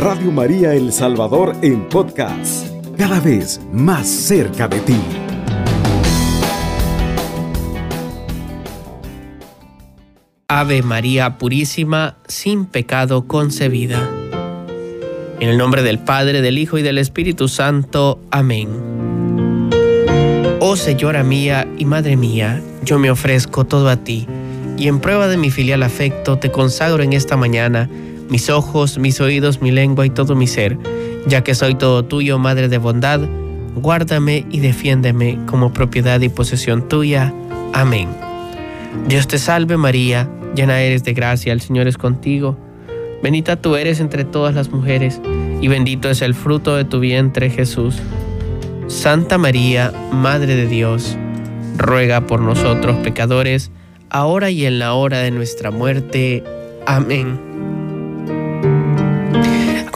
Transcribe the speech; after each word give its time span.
Radio 0.00 0.32
María 0.32 0.72
El 0.72 0.94
Salvador 0.94 1.54
en 1.60 1.86
podcast, 1.86 2.66
cada 2.96 3.20
vez 3.20 3.60
más 3.70 4.08
cerca 4.08 4.66
de 4.66 4.80
ti. 4.80 4.96
Ave 10.48 10.82
María 10.82 11.36
Purísima, 11.36 12.16
sin 12.26 12.64
pecado 12.64 13.26
concebida. 13.26 14.08
En 15.38 15.50
el 15.50 15.58
nombre 15.58 15.82
del 15.82 15.98
Padre, 15.98 16.40
del 16.40 16.56
Hijo 16.56 16.78
y 16.78 16.82
del 16.82 16.96
Espíritu 16.96 17.46
Santo. 17.48 18.22
Amén. 18.30 18.70
Oh 20.60 20.76
Señora 20.76 21.22
mía 21.24 21.68
y 21.76 21.84
Madre 21.84 22.16
mía, 22.16 22.62
yo 22.82 22.98
me 22.98 23.10
ofrezco 23.10 23.66
todo 23.66 23.90
a 23.90 23.96
ti, 23.96 24.26
y 24.78 24.88
en 24.88 25.00
prueba 25.00 25.28
de 25.28 25.36
mi 25.36 25.50
filial 25.50 25.82
afecto 25.82 26.38
te 26.38 26.50
consagro 26.50 27.02
en 27.02 27.12
esta 27.12 27.36
mañana 27.36 27.90
mis 28.30 28.48
ojos, 28.48 28.98
mis 28.98 29.20
oídos, 29.20 29.60
mi 29.60 29.70
lengua 29.70 30.06
y 30.06 30.10
todo 30.10 30.34
mi 30.34 30.46
ser, 30.46 30.78
ya 31.26 31.42
que 31.42 31.54
soy 31.54 31.74
todo 31.74 32.04
tuyo, 32.04 32.38
Madre 32.38 32.68
de 32.68 32.78
bondad, 32.78 33.20
guárdame 33.74 34.46
y 34.50 34.60
defiéndeme 34.60 35.38
como 35.46 35.72
propiedad 35.72 36.20
y 36.20 36.28
posesión 36.28 36.88
tuya. 36.88 37.34
Amén. 37.72 38.08
Dios 39.08 39.28
te 39.28 39.38
salve 39.38 39.76
María, 39.76 40.30
llena 40.54 40.80
eres 40.80 41.04
de 41.04 41.12
gracia, 41.12 41.52
el 41.52 41.60
Señor 41.60 41.88
es 41.88 41.98
contigo. 41.98 42.56
Bendita 43.22 43.56
tú 43.56 43.76
eres 43.76 44.00
entre 44.00 44.24
todas 44.24 44.54
las 44.54 44.70
mujeres, 44.70 45.20
y 45.60 45.68
bendito 45.68 46.08
es 46.08 46.22
el 46.22 46.34
fruto 46.34 46.76
de 46.76 46.84
tu 46.84 47.00
vientre 47.00 47.50
Jesús. 47.50 48.00
Santa 48.86 49.38
María, 49.38 49.92
Madre 50.12 50.54
de 50.56 50.66
Dios, 50.66 51.16
ruega 51.76 52.26
por 52.26 52.40
nosotros 52.40 52.96
pecadores, 52.98 53.70
ahora 54.08 54.50
y 54.50 54.66
en 54.66 54.78
la 54.78 54.94
hora 54.94 55.18
de 55.18 55.30
nuestra 55.30 55.70
muerte. 55.70 56.42
Amén. 56.86 57.49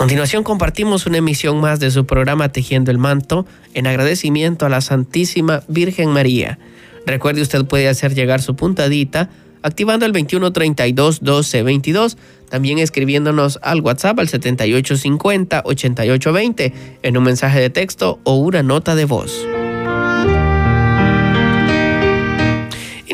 Continuación 0.05 0.44
compartimos 0.44 1.06
una 1.06 1.16
emisión 1.16 1.62
más 1.62 1.80
de 1.80 1.91
su 1.91 2.05
programa 2.05 2.50
Tejiendo 2.50 2.91
el 2.91 2.98
Manto 2.98 3.47
en 3.72 3.86
agradecimiento 3.86 4.66
a 4.66 4.69
la 4.69 4.83
Santísima 4.83 5.62
Virgen 5.66 6.11
María. 6.11 6.58
Recuerde 7.06 7.41
usted 7.41 7.64
puede 7.64 7.88
hacer 7.88 8.14
llegar 8.14 8.42
su 8.42 8.55
puntadita 8.55 9.30
activando 9.62 10.05
el 10.05 10.12
2132 10.12 11.22
1222, 11.22 12.19
también 12.50 12.80
escribiéndonos 12.80 13.58
al 13.62 13.80
WhatsApp 13.80 14.19
al 14.19 14.28
7850 14.28 15.62
8820 15.64 16.74
en 17.02 17.16
un 17.16 17.24
mensaje 17.24 17.58
de 17.58 17.70
texto 17.70 18.20
o 18.24 18.34
una 18.34 18.62
nota 18.62 18.94
de 18.94 19.06
voz. 19.06 19.46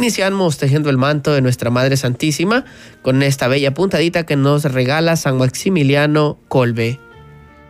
Iniciamos 0.00 0.56
tejiendo 0.56 0.88
el 0.88 0.96
manto 0.96 1.34
de 1.34 1.42
nuestra 1.42 1.68
Madre 1.68 1.94
Santísima 1.98 2.64
con 3.02 3.22
esta 3.22 3.48
bella 3.48 3.74
puntadita 3.74 4.24
que 4.24 4.34
nos 4.34 4.64
regala 4.64 5.14
San 5.14 5.36
Maximiliano 5.36 6.38
Colbe. 6.48 6.98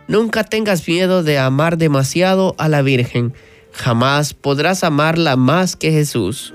Nunca 0.07 0.45
tengas 0.45 0.87
miedo 0.87 1.23
de 1.23 1.39
amar 1.39 1.77
demasiado 1.77 2.55
a 2.57 2.69
la 2.69 2.83
Virgen. 2.83 3.33
Jamás 3.73 4.33
podrás 4.33 4.85
amarla 4.85 5.35
más 5.35 5.75
que 5.75 5.91
Jesús. 5.91 6.53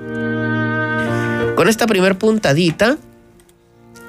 Con 1.56 1.68
esta 1.68 1.86
primer 1.86 2.16
puntadita, 2.16 2.96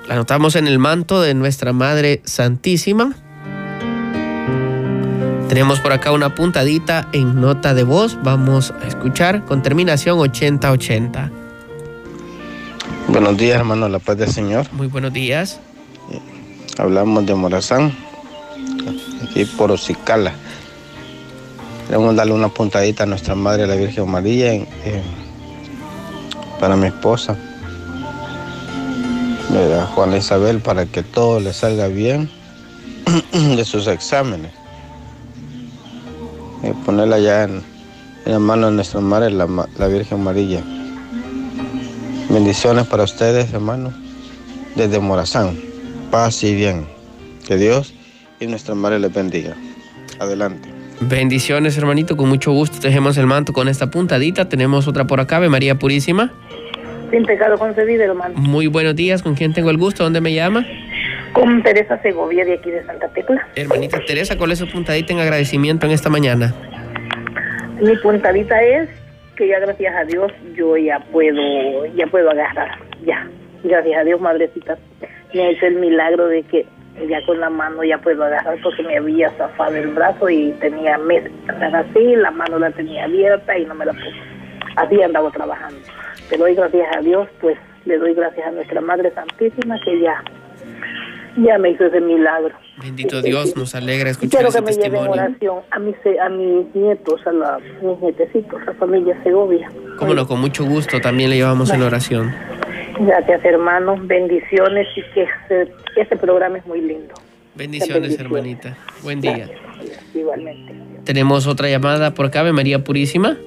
la 0.08 0.14
anotamos 0.14 0.56
en 0.56 0.68
el 0.68 0.80
manto 0.80 1.22
de 1.22 1.34
nuestra 1.34 1.74
Madre 1.74 2.22
Santísima. 2.24 3.14
Tenemos 5.50 5.82
por 5.82 5.92
acá 5.92 6.14
una 6.14 6.34
puntadita 6.34 7.10
en 7.12 7.42
nota 7.42 7.74
de 7.74 7.84
voz. 7.84 8.18
Vamos 8.24 8.74
a 8.82 8.88
escuchar 8.88 9.44
con 9.44 9.62
terminación 9.62 10.18
8080. 10.18 11.47
Buenos 13.10 13.38
días, 13.38 13.58
hermano, 13.58 13.88
la 13.88 14.00
paz 14.00 14.18
del 14.18 14.30
Señor. 14.30 14.72
Muy 14.74 14.88
buenos 14.88 15.14
días. 15.14 15.60
Hablamos 16.78 17.26
de 17.26 17.34
Morazán, 17.36 17.94
aquí 19.24 19.46
por 19.46 19.72
Ocicala. 19.72 20.34
Queremos 21.88 22.16
darle 22.18 22.34
una 22.34 22.50
puntadita 22.50 23.04
a 23.04 23.06
nuestra 23.06 23.34
Madre, 23.34 23.66
la 23.66 23.76
Virgen 23.76 24.10
María, 24.12 24.52
en, 24.54 24.68
en 24.84 25.04
para 26.60 26.76
mi 26.76 26.88
esposa, 26.88 27.38
Juana 29.96 30.18
Isabel, 30.18 30.60
para 30.60 30.86
que 30.86 31.02
todo 31.02 31.40
le 31.40 31.54
salga 31.54 31.88
bien 31.88 32.30
de 33.32 33.64
sus 33.64 33.88
exámenes. 33.88 34.52
Y 36.62 36.74
ponerla 36.86 37.20
ya 37.20 37.44
en, 37.44 37.64
la 38.26 38.40
mano 38.40 38.68
de 38.68 38.74
nuestra 38.74 39.00
madre, 39.00 39.32
la, 39.32 39.48
la 39.78 39.88
Virgen 39.88 40.24
María. 40.24 40.62
Bendiciones 42.38 42.86
para 42.86 43.02
ustedes, 43.02 43.52
hermanos, 43.52 43.96
desde 44.76 45.00
Morazán. 45.00 45.58
Paz 46.12 46.44
y 46.44 46.54
bien. 46.54 46.86
Que 47.48 47.56
Dios 47.56 47.96
y 48.40 48.46
nuestra 48.46 48.76
madre 48.76 49.00
les 49.00 49.12
bendiga. 49.12 49.56
Adelante. 50.20 50.70
Bendiciones, 51.02 51.76
hermanito, 51.80 52.16
con 52.16 52.30
mucho 52.30 52.52
gusto 52.52 52.78
tejemos 52.80 53.18
el 53.18 53.26
manto 53.26 53.54
con 53.54 53.68
esta 53.68 53.90
puntadita. 53.90 54.48
Tenemos 54.48 54.88
otra 54.88 55.06
por 55.06 55.20
acá, 55.20 55.40
María 55.50 55.80
Purísima. 55.80 56.32
Sin 57.10 57.26
pecado 57.26 57.58
concebido, 57.58 58.04
hermano. 58.04 58.36
Muy 58.38 58.68
buenos 58.68 58.96
días, 58.96 59.24
¿con 59.24 59.34
quién 59.34 59.54
tengo 59.54 59.72
el 59.72 59.78
gusto? 59.80 60.04
¿Dónde 60.04 60.22
me 60.22 60.32
llama? 60.32 60.64
Con 61.34 61.64
Teresa 61.64 62.00
Segovia 62.04 62.46
de 62.46 62.54
aquí 62.54 62.70
de 62.70 62.86
Santa 62.86 63.08
Tecla. 63.08 63.48
Hermanita 63.56 64.00
Teresa, 64.06 64.38
¿cuál 64.38 64.52
es 64.52 64.60
su 64.60 64.70
puntadita 64.70 65.12
en 65.12 65.22
agradecimiento 65.22 65.88
en 65.88 65.92
esta 65.92 66.12
mañana? 66.12 66.54
Mi 67.82 67.96
puntadita 67.98 68.62
es 68.62 68.90
que 69.38 69.48
ya 69.48 69.60
gracias 69.60 69.96
a 69.96 70.04
Dios 70.04 70.32
yo 70.56 70.76
ya 70.76 71.00
puedo, 71.12 71.86
ya 71.96 72.08
puedo 72.08 72.30
agarrar, 72.32 72.80
ya. 73.06 73.28
Gracias 73.64 73.98
a 74.00 74.04
Dios, 74.04 74.20
madrecita. 74.20 74.78
Me 75.34 75.52
hecho 75.52 75.68
el 75.68 75.76
milagro 75.76 76.28
de 76.28 76.44
que 76.44 76.66
ya 77.08 77.24
con 77.26 77.40
la 77.40 77.50
mano 77.50 77.84
ya 77.84 77.98
puedo 78.00 78.24
agarrar 78.24 78.58
porque 78.62 78.84
me 78.84 78.98
había 78.98 79.30
zafado 79.32 79.76
el 79.76 79.90
brazo 79.90 80.30
y 80.30 80.52
tenía 80.60 80.98
meses 80.98 81.32
así, 81.48 82.16
la 82.16 82.32
mano 82.32 82.58
la 82.58 82.72
tenía 82.72 83.06
abierta 83.06 83.58
y 83.58 83.66
no 83.66 83.76
me 83.76 83.86
la 83.86 83.94
puse. 83.94 84.14
Así 84.76 85.02
andaba 85.02 85.32
trabajando. 85.32 85.80
Te 86.30 86.38
doy 86.38 86.56
gracias 86.56 86.88
a 86.96 87.02
Dios, 87.02 87.28
pues 87.40 87.58
le 87.86 87.98
doy 87.98 88.14
gracias 88.14 88.48
a 88.48 88.52
nuestra 88.52 88.82
Madre 88.82 89.12
Santísima 89.12 89.78
que 89.86 90.00
ya, 90.00 90.24
ya 91.38 91.58
me 91.58 91.72
hizo 91.72 91.86
ese 91.86 92.02
milagro. 92.02 92.54
Bendito 92.82 93.22
Dios, 93.22 93.56
nos 93.56 93.74
alegra 93.76 94.10
escuchar 94.10 94.40
Quiero 94.42 94.50
ese 94.50 94.60
que 94.60 94.66
me 94.66 94.68
testimonio. 94.72 95.14
lleven 95.14 95.20
oración 95.20 95.58
a 95.72 95.80
mis, 95.80 95.96
a 96.22 96.30
mis 96.30 96.76
nietos, 96.76 97.22
a, 97.26 97.32
la, 97.32 97.60
mis 97.82 98.00
nietecitos, 98.02 98.66
la 98.66 98.74
familia 98.74 99.22
Segovia. 99.24 99.70
Cómo 99.98 100.14
no, 100.14 100.28
con 100.28 100.40
mucho 100.42 100.66
gusto 100.66 101.00
también 101.02 101.30
le 101.30 101.38
llevamos 101.38 101.72
en 101.72 101.82
oración. 101.82 102.34
Gracias, 103.00 103.46
hermanos. 103.46 104.06
Bendiciones 104.08 104.88
y 104.96 105.02
que 105.14 105.24
este, 105.24 105.72
este 105.96 106.18
programa 106.18 106.58
es 106.58 106.66
muy 106.66 106.82
lindo. 106.82 107.14
Bendiciones, 107.56 108.20
hermanita. 108.20 108.76
Buen 109.04 109.22
día. 109.22 109.48
Gracias. 109.48 110.16
Igualmente. 110.16 110.74
Tenemos 111.04 111.48
otra 111.48 111.70
llamada 111.70 112.14
por 112.14 112.26
acá, 112.28 112.42
Ave 112.42 112.54
María 112.54 112.84
Purísima. 112.84 113.38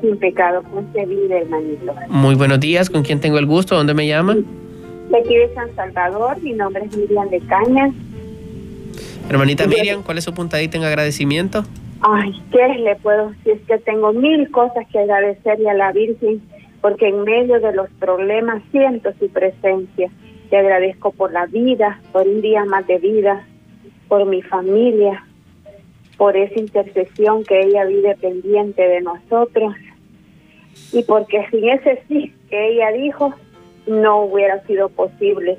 sin 0.00 0.16
pecado 0.18 0.62
concebido, 0.62 1.34
hermanito. 1.36 1.94
Muy 2.08 2.34
buenos 2.34 2.60
días, 2.60 2.88
¿con 2.88 3.02
quién 3.02 3.20
tengo 3.20 3.38
el 3.38 3.46
gusto? 3.46 3.74
¿Dónde 3.74 3.92
me 3.94 4.06
llama? 4.06 4.36
De 5.10 5.18
aquí 5.18 5.34
de 5.34 5.52
San 5.54 5.74
Salvador, 5.74 6.40
mi 6.40 6.52
nombre 6.52 6.84
es 6.84 6.96
Miriam 6.96 7.28
de 7.30 7.40
Cañas. 7.40 7.92
Hermanita 9.28 9.66
Miriam, 9.66 10.04
¿cuál 10.04 10.18
es 10.18 10.24
su 10.24 10.32
puntadita 10.32 10.78
en 10.78 10.84
agradecimiento? 10.84 11.64
Ay, 12.00 12.40
¿qué 12.52 12.68
le 12.78 12.94
puedo 12.96 13.30
decir? 13.30 13.54
Es 13.54 13.60
que 13.66 13.78
tengo 13.78 14.12
mil 14.12 14.48
cosas 14.52 14.86
que 14.92 15.00
agradecerle 15.00 15.68
a 15.68 15.74
la 15.74 15.90
Virgen, 15.90 16.40
porque 16.80 17.08
en 17.08 17.24
medio 17.24 17.58
de 17.58 17.72
los 17.72 17.90
problemas 17.98 18.62
siento 18.70 19.12
su 19.18 19.28
presencia. 19.30 20.10
Te 20.48 20.56
agradezco 20.56 21.10
por 21.10 21.32
la 21.32 21.46
vida, 21.46 22.00
por 22.12 22.28
un 22.28 22.40
día 22.40 22.64
más 22.64 22.86
de 22.86 22.98
vida, 22.98 23.44
por 24.06 24.26
mi 24.26 24.42
familia, 24.42 25.24
por 26.16 26.36
esa 26.36 26.58
intercesión 26.58 27.42
que 27.42 27.60
ella 27.60 27.84
vive 27.84 28.16
pendiente 28.20 28.82
de 28.82 29.00
nosotros 29.00 29.74
y 30.92 31.02
porque 31.02 31.46
sin 31.50 31.68
ese 31.68 32.02
sí 32.08 32.32
que 32.48 32.68
ella 32.68 32.92
dijo, 32.92 33.34
no 33.90 34.22
hubiera 34.22 34.64
sido 34.66 34.88
posible 34.88 35.58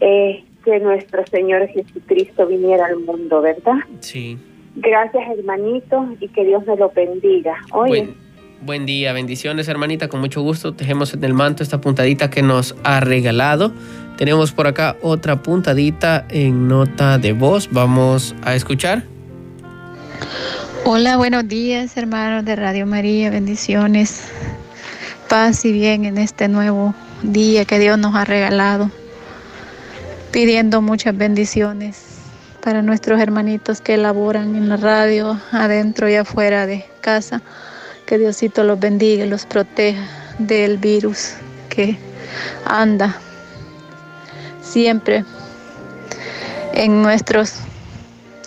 eh, 0.00 0.44
que 0.64 0.80
nuestro 0.80 1.24
Señor 1.26 1.68
Jesucristo 1.68 2.46
viniera 2.46 2.86
al 2.86 2.98
mundo, 3.00 3.40
¿verdad? 3.40 3.76
Sí. 4.00 4.36
Gracias, 4.76 5.22
hermanito, 5.38 6.08
y 6.20 6.28
que 6.28 6.44
Dios 6.44 6.66
me 6.66 6.76
lo 6.76 6.90
bendiga. 6.90 7.56
Oye, 7.72 7.90
Buen, 7.90 8.14
buen 8.62 8.86
día, 8.86 9.12
bendiciones, 9.12 9.68
hermanita, 9.68 10.08
con 10.08 10.20
mucho 10.20 10.42
gusto. 10.42 10.74
Tejemos 10.74 11.14
en 11.14 11.24
el 11.24 11.34
manto 11.34 11.62
esta 11.62 11.80
puntadita 11.80 12.30
que 12.30 12.42
nos 12.42 12.76
ha 12.84 13.00
regalado. 13.00 13.72
Tenemos 14.16 14.52
por 14.52 14.66
acá 14.66 14.96
otra 15.02 15.42
puntadita 15.42 16.26
en 16.28 16.68
nota 16.68 17.18
de 17.18 17.32
voz. 17.32 17.68
Vamos 17.72 18.34
a 18.42 18.54
escuchar. 18.54 19.04
Hola, 20.84 21.16
buenos 21.16 21.48
días, 21.48 21.96
hermanos 21.96 22.44
de 22.44 22.56
Radio 22.56 22.86
María. 22.86 23.30
Bendiciones, 23.30 24.30
paz 25.28 25.64
y 25.64 25.72
bien 25.72 26.04
en 26.04 26.18
este 26.18 26.48
nuevo 26.48 26.94
día 27.22 27.64
que 27.64 27.78
Dios 27.78 27.98
nos 27.98 28.14
ha 28.14 28.24
regalado. 28.24 28.90
Pidiendo 30.30 30.80
muchas 30.80 31.16
bendiciones 31.16 32.04
para 32.62 32.82
nuestros 32.82 33.20
hermanitos 33.20 33.80
que 33.80 33.96
laboran 33.96 34.54
en 34.54 34.68
la 34.68 34.76
radio, 34.76 35.40
adentro 35.52 36.08
y 36.08 36.16
afuera 36.16 36.66
de 36.66 36.84
casa. 37.00 37.42
Que 38.06 38.18
Diosito 38.18 38.64
los 38.64 38.78
bendiga 38.78 39.24
y 39.24 39.28
los 39.28 39.46
proteja 39.46 40.02
del 40.38 40.78
virus 40.78 41.34
que 41.68 41.98
anda 42.64 43.16
siempre 44.62 45.24
en 46.72 47.02
nuestros 47.02 47.54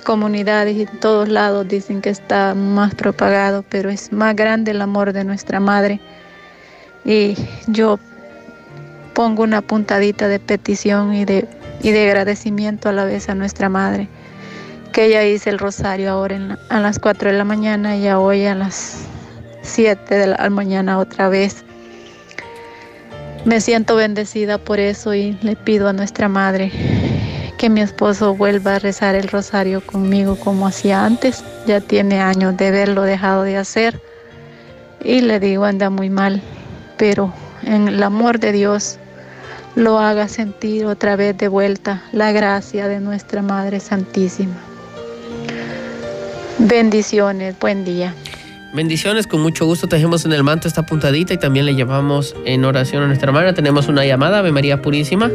comunidades 0.04 0.75
y 0.75 0.81
en 0.84 1.00
todos 1.00 1.30
lados 1.30 1.68
dicen 1.68 2.02
que 2.02 2.10
está 2.10 2.54
más 2.56 2.94
propagado, 2.96 3.64
pero 3.70 3.90
es 3.90 4.12
más 4.12 4.36
grande 4.36 4.72
el 4.72 4.81
amor 4.81 5.14
de 5.14 5.24
nuestra 5.24 5.60
madre. 5.60 6.00
Y 7.06 7.36
yo 7.68 8.00
pongo 9.13 9.44
una 9.44 9.62
puntadita 9.62 10.27
de 10.27 10.39
petición 10.39 11.13
y 11.13 11.25
de, 11.25 11.48
y 11.81 11.92
de 11.92 12.07
agradecimiento 12.07 12.89
a 12.89 12.94
la 12.94 13.06
vez 13.06 13.30
a 13.30 13.36
nuestra 13.36 13.69
madre, 13.69 14.07
que 14.92 15.06
ella 15.06 15.25
hizo 15.25 15.50
el 15.50 15.60
rosario 15.60 16.12
ahora 16.12 16.57
a 16.69 16.80
las 16.80 17.00
4 17.00 17.31
de 17.31 17.38
la 17.38 17.44
mañana 17.44 17.95
y 17.95 18.07
hoy 18.10 18.45
a 18.45 18.56
las 18.56 19.06
7 19.62 20.15
de 20.15 20.27
la 20.27 20.50
mañana 20.50 20.98
otra 20.98 21.30
vez. 21.30 21.63
Me 23.45 23.60
siento 23.60 23.95
bendecida 23.95 24.57
por 24.57 24.80
eso 24.80 25.13
y 25.13 25.38
le 25.42 25.56
pido 25.56 25.89
a 25.89 25.94
nuestra 25.94 26.30
madre 26.30 26.71
que 27.57 27.69
mi 27.69 27.81
esposo 27.81 28.36
vuelva 28.36 28.75
a 28.75 28.80
rezar 28.80 29.15
el 29.15 29.27
rosario 29.27 29.86
conmigo 29.86 30.38
como 30.38 30.68
hacía 30.68 31.06
antes. 31.06 31.44
Ya 31.65 31.81
tiene 31.81 32.21
años 32.21 32.56
de 32.57 32.68
haberlo 32.68 33.04
dejado 33.04 33.44
de 33.44 33.57
hacer 33.57 34.01
y 35.04 35.21
le 35.21 35.39
digo 35.39 35.65
anda 35.65 35.89
muy 35.89 36.10
mal, 36.10 36.42
pero 36.98 37.33
en 37.63 37.89
el 37.89 38.04
amor 38.04 38.39
de 38.39 38.51
Dios 38.54 39.00
lo 39.75 40.00
haga 40.00 40.28
sentir 40.28 40.86
otra 40.86 41.16
vez 41.16 41.38
de 41.38 41.48
vuelta 41.48 42.04
la 42.12 42.31
gracia 42.31 42.88
de 42.88 43.00
nuestra 43.00 43.42
Madre 43.42 43.80
Santísima. 43.80 44.54
Bendiciones, 46.60 47.56
buen 47.60 47.84
día. 47.84 48.14
Bendiciones, 48.74 49.25
con 49.28 49.42
mucho 49.42 49.66
gusto 49.66 49.88
tejemos 49.88 50.25
en 50.25 50.34
el 50.34 50.44
manto 50.44 50.68
esta 50.68 50.86
puntadita 50.86 51.34
y 51.34 51.38
también 51.38 51.66
le 51.66 51.75
llevamos 51.75 52.36
en 52.46 52.66
oración 52.66 53.04
a 53.04 53.08
nuestra 53.08 53.30
hermana. 53.30 53.54
Tenemos 53.54 53.88
una 53.88 54.06
llamada, 54.06 54.40
Ave 54.40 54.52
María 54.52 54.81
Purísima. 54.81 55.31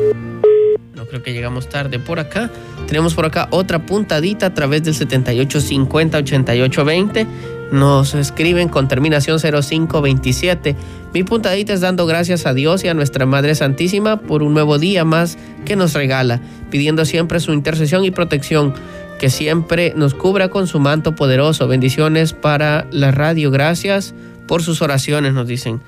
No 0.95 1.07
creo 1.07 1.23
que 1.23 1.33
llegamos 1.33 1.69
tarde 1.69 1.99
por 1.99 2.19
acá. 2.19 2.51
Tenemos 2.87 3.15
por 3.15 3.25
acá 3.27 3.49
otra 3.51 3.87
puntadita 3.87 4.47
a 4.47 4.55
través 4.55 4.83
del 4.83 4.95
7850-8820. 4.95 7.27
Nos 7.71 8.15
escriben 8.15 8.69
con 8.69 8.89
terminación 8.89 9.39
0527. 9.39 10.75
Mi 11.13 11.23
puntadita 11.23 11.73
es 11.75 11.81
dando 11.81 12.07
gracias 12.07 12.47
a 12.47 12.55
Dios 12.55 12.83
y 12.85 12.89
a 12.89 12.95
nuestra 12.95 13.27
Madre 13.27 13.55
Santísima 13.55 14.21
por 14.21 14.43
un 14.43 14.55
nuevo 14.55 14.79
día 14.79 15.05
más 15.05 15.37
que 15.67 15.77
nos 15.77 15.93
regala, 15.93 16.41
pidiendo 16.71 17.05
siempre 17.05 17.41
su 17.41 17.53
intercesión 17.53 18.05
y 18.05 18.11
protección 18.11 18.75
que 19.19 19.29
siempre 19.31 19.93
nos 19.97 20.15
cubra 20.15 20.49
con 20.49 20.67
su 20.67 20.81
manto 20.81 21.15
poderoso. 21.15 21.69
Bendiciones 21.69 22.33
para 22.33 22.87
la 22.91 23.11
radio. 23.11 23.51
Gracias 23.51 24.15
por 24.47 24.63
sus 24.63 24.81
oraciones, 24.81 25.35
nos 25.35 25.47
dicen. 25.47 25.81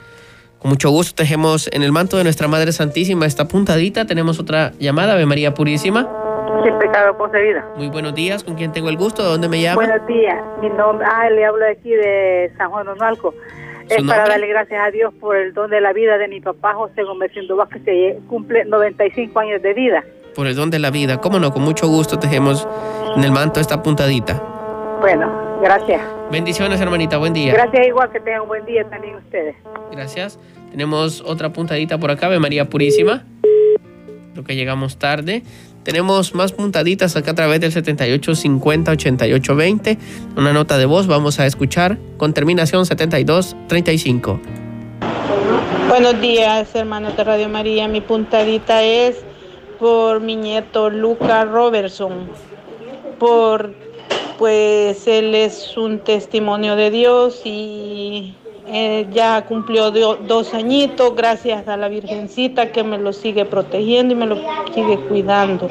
Con 0.59 0.71
mucho 0.71 0.91
gusto 0.91 1.15
tejemos 1.15 1.71
en 1.73 1.83
el 1.83 1.93
manto 1.93 2.19
de 2.19 2.25
nuestra 2.25 2.47
Madre 2.47 2.73
Santísima 2.73 3.25
esta 3.25 3.49
puntadita. 3.49 4.05
Tenemos 4.05 4.39
otra 4.39 4.73
llamada, 4.79 5.15
Ave 5.15 5.25
María 5.25 5.55
Purísima. 5.55 6.20
Sin 6.65 6.79
pecado 6.79 7.17
concebida. 7.17 7.67
Muy 7.77 7.89
buenos 7.89 8.15
días, 8.15 8.45
¿con 8.45 8.55
quién 8.55 8.73
tengo 8.73 8.89
el 8.89 8.97
gusto? 8.97 9.23
¿De 9.23 9.29
dónde 9.29 9.49
me 9.49 9.61
llama? 9.61 9.77
Buenos 9.77 10.07
días, 10.07 10.37
mi 10.61 10.69
nombre, 10.69 11.07
ah, 11.11 11.31
le 11.31 11.45
hablo 11.45 11.65
de 11.65 11.73
aquí 11.73 11.91
de 11.91 12.53
San 12.57 12.71
Juan 12.71 12.89
Onalco. 12.89 13.35
Es 13.89 14.03
para 14.05 14.29
darle 14.29 14.47
gracias 14.47 14.81
a 14.87 14.91
Dios 14.91 15.13
por 15.15 15.37
el 15.37 15.53
don 15.53 15.69
de 15.71 15.81
la 15.81 15.93
vida 15.93 16.17
de 16.17 16.29
mi 16.29 16.41
papá 16.41 16.75
José 16.75 17.03
Gómez 17.03 17.33
Vázquez, 17.57 17.83
que 17.83 18.19
cumple 18.29 18.65
95 18.65 19.41
años 19.41 19.63
de 19.63 19.75
vida 19.75 20.05
por 20.35 20.47
el 20.47 20.55
don 20.55 20.71
de 20.71 20.79
la 20.79 20.91
vida. 20.91 21.19
Cómo 21.19 21.39
no, 21.39 21.53
con 21.53 21.63
mucho 21.63 21.89
gusto 21.89 22.19
tejemos 22.19 22.67
en 23.17 23.25
el 23.25 23.33
manto 23.33 23.61
esta 23.61 23.83
puntadita. 23.83 24.43
Bueno, 25.01 25.31
gracias. 25.63 26.01
Bendiciones, 26.31 26.81
hermanita, 26.81 27.19
buen 27.19 27.33
día. 27.33 27.53
Gracias, 27.53 27.87
igual 27.87 28.11
que 28.11 28.21
tengan 28.21 28.47
buen 28.47 28.65
día 28.65 28.89
también 28.89 29.17
ustedes. 29.17 29.57
Gracias. 29.93 30.39
Tenemos 30.71 31.23
otra 31.23 31.53
puntadita 31.53 31.99
por 31.99 32.11
acá, 32.11 32.29
de 32.29 32.39
María 32.39 32.69
Purísima. 32.69 33.25
Creo 34.33 34.45
que 34.45 34.55
llegamos 34.55 34.99
tarde. 34.99 35.43
Tenemos 35.91 36.37
más 36.37 36.53
puntaditas 36.53 37.17
acá 37.17 37.33
a 37.33 37.35
través 37.35 37.61
del 37.61 37.73
7850 37.73 38.93
8820. 38.93 39.99
Una 40.37 40.53
nota 40.53 40.79
de 40.79 40.87
voz 40.87 41.09
vamos 41.09 41.41
a 41.41 41.47
escuchar 41.47 41.99
con 42.17 42.33
terminación 42.33 42.87
7235. 42.87 44.41
Buenos 45.89 46.21
días, 46.21 46.73
hermanos 46.77 47.17
de 47.17 47.25
Radio 47.25 47.49
María. 47.49 47.89
Mi 47.89 48.01
puntadita 48.01 48.85
es 48.85 49.17
por 49.81 50.21
mi 50.21 50.37
nieto 50.37 50.91
Luca 50.91 51.45
Robertson, 51.45 52.31
por 53.19 53.75
pues 54.39 55.09
él 55.09 55.35
es 55.35 55.77
un 55.77 55.99
testimonio 55.99 56.77
de 56.77 56.93
Dios 56.93 57.43
y 57.45 58.37
eh, 58.73 59.07
ya 59.13 59.43
cumplió 59.47 59.91
dos 59.91 60.55
añitos 60.55 61.15
gracias 61.17 61.67
a 61.67 61.77
la 61.77 61.89
Virgencita 61.89 62.71
que 62.71 62.85
me 62.85 62.99
lo 62.99 63.13
sigue 63.13 63.45
protegiendo 63.45 64.15
y 64.15 64.17
me 64.17 64.27
lo 64.27 64.37
sigue 64.75 64.99
cuidando. 65.09 65.69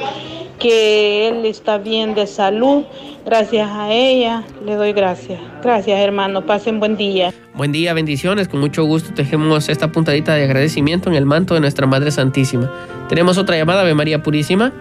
Que 0.60 1.30
él 1.30 1.46
está 1.46 1.78
bien 1.78 2.16
de 2.16 2.28
salud, 2.28 2.84
gracias 3.26 3.70
a 3.72 3.94
ella 3.94 4.44
le 4.66 4.76
doy 4.76 4.92
gracias. 4.92 5.40
Gracias 5.64 6.00
hermano, 6.00 6.46
pasen 6.46 6.80
buen 6.80 6.98
día. 6.98 7.34
Buen 7.54 7.72
día, 7.72 7.94
bendiciones, 7.94 8.50
con 8.50 8.60
mucho 8.60 8.84
gusto 8.84 9.14
tejemos 9.14 9.70
esta 9.70 9.92
puntadita 9.92 10.36
de 10.36 10.44
agradecimiento 10.44 11.10
en 11.10 11.16
el 11.16 11.26
manto 11.26 11.54
de 11.54 11.62
nuestra 11.62 11.88
Madre 11.88 12.12
Santísima. 12.12 12.70
Tenemos 13.08 13.38
otra 13.38 13.58
llamada, 13.58 13.82
Ave 13.82 13.94
María 13.94 14.22
Purísima. 14.22 14.74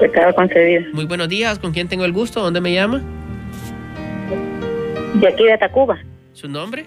Pecado 0.00 0.34
concebido. 0.34 0.84
Muy 0.94 1.04
buenos 1.04 1.28
días, 1.28 1.58
¿con 1.58 1.72
quién 1.72 1.88
tengo 1.88 2.04
el 2.06 2.12
gusto? 2.12 2.40
¿Dónde 2.40 2.60
me 2.60 2.72
llama? 2.72 3.02
De 5.14 5.28
aquí 5.28 5.44
de 5.44 5.58
Tacuba. 5.58 5.98
¿Su 6.38 6.48
nombre? 6.48 6.86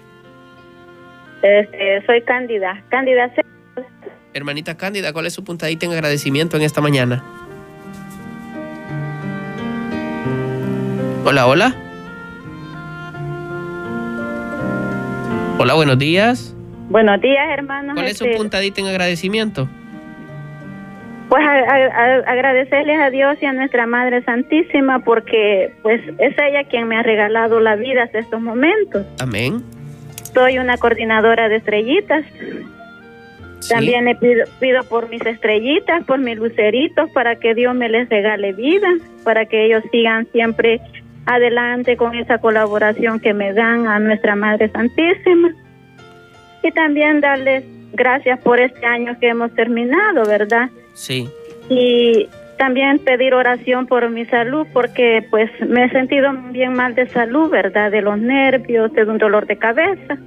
Este, 1.42 2.06
soy 2.06 2.22
Cándida, 2.22 2.82
Cándida 2.88 3.30
Hermanita 4.32 4.78
Cándida, 4.78 5.12
¿cuál 5.12 5.26
es 5.26 5.34
su 5.34 5.44
puntadita 5.44 5.84
en 5.84 5.92
agradecimiento 5.92 6.56
en 6.56 6.62
esta 6.62 6.80
mañana? 6.80 7.22
Hola, 11.26 11.46
hola. 11.46 11.74
Hola, 15.58 15.74
buenos 15.74 15.98
días. 15.98 16.56
Buenos 16.88 17.20
días, 17.20 17.46
hermano. 17.52 17.92
¿Cuál 17.92 18.06
es 18.06 18.16
su 18.16 18.24
este, 18.24 18.38
puntadita 18.38 18.80
en 18.80 18.86
agradecimiento? 18.86 19.68
Pues 21.32 21.46
agradecerles 21.46 23.00
a 23.00 23.08
Dios 23.08 23.38
y 23.40 23.46
a 23.46 23.54
nuestra 23.54 23.86
Madre 23.86 24.22
Santísima 24.22 24.98
porque 24.98 25.72
pues 25.80 26.02
es 26.18 26.34
ella 26.36 26.64
quien 26.68 26.88
me 26.88 26.98
ha 26.98 27.02
regalado 27.02 27.58
la 27.58 27.74
vida 27.74 28.02
hasta 28.02 28.18
estos 28.18 28.38
momentos. 28.38 29.06
Amén. 29.18 29.62
Soy 30.34 30.58
una 30.58 30.76
coordinadora 30.76 31.48
de 31.48 31.56
estrellitas. 31.56 32.26
También 33.66 34.04
le 34.04 34.14
pido, 34.16 34.44
pido 34.60 34.84
por 34.84 35.08
mis 35.08 35.24
estrellitas, 35.24 36.04
por 36.04 36.18
mis 36.18 36.36
luceritos, 36.36 37.10
para 37.12 37.36
que 37.36 37.54
Dios 37.54 37.74
me 37.74 37.88
les 37.88 38.10
regale 38.10 38.52
vida, 38.52 38.90
para 39.24 39.46
que 39.46 39.64
ellos 39.64 39.82
sigan 39.90 40.26
siempre 40.32 40.82
adelante 41.24 41.96
con 41.96 42.14
esa 42.14 42.36
colaboración 42.42 43.20
que 43.20 43.32
me 43.32 43.54
dan 43.54 43.86
a 43.86 43.98
nuestra 44.00 44.36
Madre 44.36 44.68
Santísima 44.68 45.54
y 46.62 46.70
también 46.72 47.22
darles 47.22 47.64
gracias 47.94 48.38
por 48.40 48.60
este 48.60 48.84
año 48.84 49.16
que 49.18 49.28
hemos 49.28 49.50
terminado, 49.54 50.26
¿verdad? 50.26 50.68
Sí. 50.94 51.28
Y 51.68 52.28
también 52.58 52.98
pedir 52.98 53.34
oración 53.34 53.86
por 53.86 54.08
mi 54.10 54.24
salud 54.26 54.66
porque 54.72 55.26
pues 55.30 55.50
me 55.66 55.84
he 55.84 55.90
sentido 55.90 56.30
bien 56.50 56.74
mal 56.74 56.94
de 56.94 57.08
salud, 57.08 57.50
¿verdad? 57.50 57.90
De 57.90 58.02
los 58.02 58.18
nervios, 58.18 58.92
de 58.92 59.04
un 59.04 59.18
dolor 59.18 59.46
de 59.46 59.56
cabeza. 59.56 60.18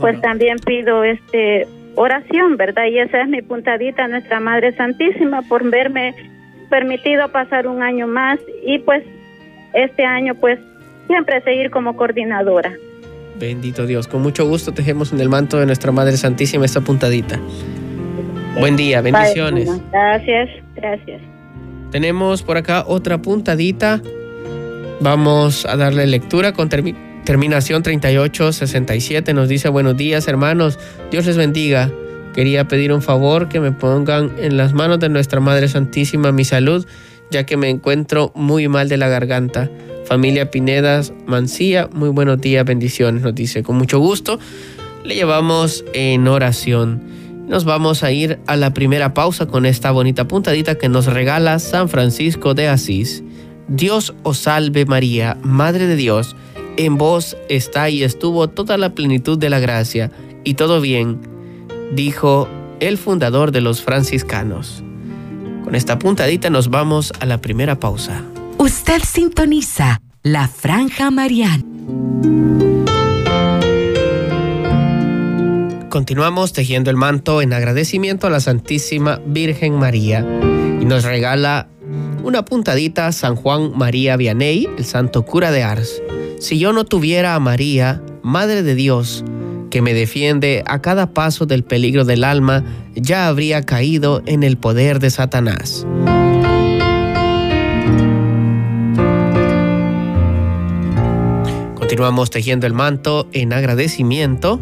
Pues 0.00 0.20
también 0.22 0.58
pido 0.58 1.04
este 1.04 1.68
oración, 1.94 2.56
¿verdad? 2.56 2.86
Y 2.86 2.98
esa 2.98 3.22
es 3.22 3.28
mi 3.28 3.42
puntadita 3.42 4.04
a 4.04 4.08
nuestra 4.08 4.40
Madre 4.40 4.74
Santísima 4.74 5.42
por 5.42 5.68
verme 5.70 6.14
permitido 6.70 7.28
pasar 7.30 7.66
un 7.66 7.82
año 7.82 8.06
más 8.06 8.38
y 8.64 8.78
pues 8.78 9.04
este 9.74 10.04
año 10.04 10.34
pues 10.34 10.58
siempre 11.06 11.42
seguir 11.42 11.70
como 11.70 11.96
coordinadora. 11.96 12.72
Bendito 13.38 13.86
Dios. 13.86 14.08
Con 14.08 14.22
mucho 14.22 14.46
gusto 14.48 14.72
tejemos 14.72 15.12
en 15.12 15.20
el 15.20 15.28
manto 15.28 15.58
de 15.58 15.66
nuestra 15.66 15.92
Madre 15.92 16.16
Santísima 16.16 16.64
esta 16.64 16.80
puntadita. 16.80 17.38
Buen 18.58 18.76
día, 18.76 19.00
bendiciones. 19.00 19.68
Gracias, 19.90 20.48
gracias. 20.74 21.20
Tenemos 21.90 22.42
por 22.42 22.56
acá 22.56 22.84
otra 22.86 23.20
puntadita. 23.20 24.00
Vamos 25.00 25.66
a 25.66 25.76
darle 25.76 26.06
lectura 26.06 26.52
con 26.52 26.68
terminación 26.68 27.82
3867. 27.82 29.34
Nos 29.34 29.48
dice 29.48 29.68
buenos 29.68 29.96
días 29.96 30.28
hermanos, 30.28 30.78
Dios 31.10 31.26
les 31.26 31.36
bendiga. 31.36 31.90
Quería 32.34 32.66
pedir 32.66 32.92
un 32.92 33.02
favor 33.02 33.48
que 33.48 33.60
me 33.60 33.72
pongan 33.72 34.32
en 34.38 34.56
las 34.56 34.72
manos 34.72 35.00
de 35.00 35.08
nuestra 35.08 35.40
Madre 35.40 35.68
Santísima 35.68 36.32
mi 36.32 36.44
salud, 36.44 36.86
ya 37.30 37.44
que 37.44 37.56
me 37.56 37.68
encuentro 37.68 38.32
muy 38.34 38.68
mal 38.68 38.88
de 38.88 38.96
la 38.96 39.08
garganta. 39.08 39.70
Familia 40.06 40.50
Pinedas 40.50 41.12
Mancía, 41.26 41.88
muy 41.92 42.08
buenos 42.08 42.40
días, 42.40 42.64
bendiciones, 42.64 43.22
nos 43.22 43.34
dice. 43.34 43.62
Con 43.62 43.76
mucho 43.76 43.98
gusto 43.98 44.38
le 45.04 45.14
llevamos 45.14 45.84
en 45.94 46.28
oración. 46.28 47.02
Nos 47.46 47.64
vamos 47.64 48.02
a 48.02 48.12
ir 48.12 48.38
a 48.46 48.56
la 48.56 48.72
primera 48.72 49.14
pausa 49.14 49.46
con 49.46 49.66
esta 49.66 49.90
bonita 49.90 50.26
puntadita 50.26 50.76
que 50.76 50.88
nos 50.88 51.06
regala 51.06 51.58
San 51.58 51.88
Francisco 51.88 52.54
de 52.54 52.68
Asís. 52.68 53.22
Dios 53.68 54.14
os 54.22 54.38
salve 54.38 54.86
María, 54.86 55.36
Madre 55.42 55.86
de 55.86 55.96
Dios, 55.96 56.36
en 56.76 56.96
vos 56.96 57.36
está 57.48 57.90
y 57.90 58.02
estuvo 58.02 58.48
toda 58.48 58.78
la 58.78 58.94
plenitud 58.94 59.38
de 59.38 59.50
la 59.50 59.60
gracia, 59.60 60.10
y 60.44 60.54
todo 60.54 60.80
bien, 60.80 61.20
dijo 61.94 62.48
el 62.80 62.98
fundador 62.98 63.52
de 63.52 63.60
los 63.60 63.82
franciscanos. 63.82 64.82
Con 65.64 65.74
esta 65.74 65.98
puntadita 65.98 66.50
nos 66.50 66.68
vamos 66.68 67.12
a 67.20 67.26
la 67.26 67.40
primera 67.40 67.78
pausa. 67.78 68.22
Usted 68.58 69.02
sintoniza 69.04 70.00
la 70.22 70.48
Franja 70.48 71.10
Mariana. 71.10 71.62
Continuamos 75.92 76.54
tejiendo 76.54 76.88
el 76.88 76.96
manto 76.96 77.42
en 77.42 77.52
agradecimiento 77.52 78.26
a 78.26 78.30
la 78.30 78.40
Santísima 78.40 79.20
Virgen 79.26 79.74
María 79.74 80.20
y 80.80 80.86
nos 80.86 81.04
regala 81.04 81.68
una 82.24 82.46
puntadita 82.46 83.08
a 83.08 83.12
San 83.12 83.36
Juan 83.36 83.76
María 83.76 84.16
Vianney, 84.16 84.70
el 84.78 84.86
santo 84.86 85.26
cura 85.26 85.50
de 85.50 85.62
Ars. 85.62 86.02
Si 86.40 86.58
yo 86.58 86.72
no 86.72 86.86
tuviera 86.86 87.34
a 87.34 87.40
María, 87.40 88.02
Madre 88.22 88.62
de 88.62 88.74
Dios, 88.74 89.22
que 89.68 89.82
me 89.82 89.92
defiende 89.92 90.64
a 90.66 90.80
cada 90.80 91.12
paso 91.12 91.44
del 91.44 91.62
peligro 91.62 92.06
del 92.06 92.24
alma, 92.24 92.64
ya 92.94 93.28
habría 93.28 93.60
caído 93.66 94.22
en 94.24 94.44
el 94.44 94.56
poder 94.56 94.98
de 94.98 95.10
Satanás. 95.10 95.86
Continuamos 101.74 102.30
tejiendo 102.30 102.66
el 102.66 102.72
manto 102.72 103.28
en 103.32 103.52
agradecimiento 103.52 104.58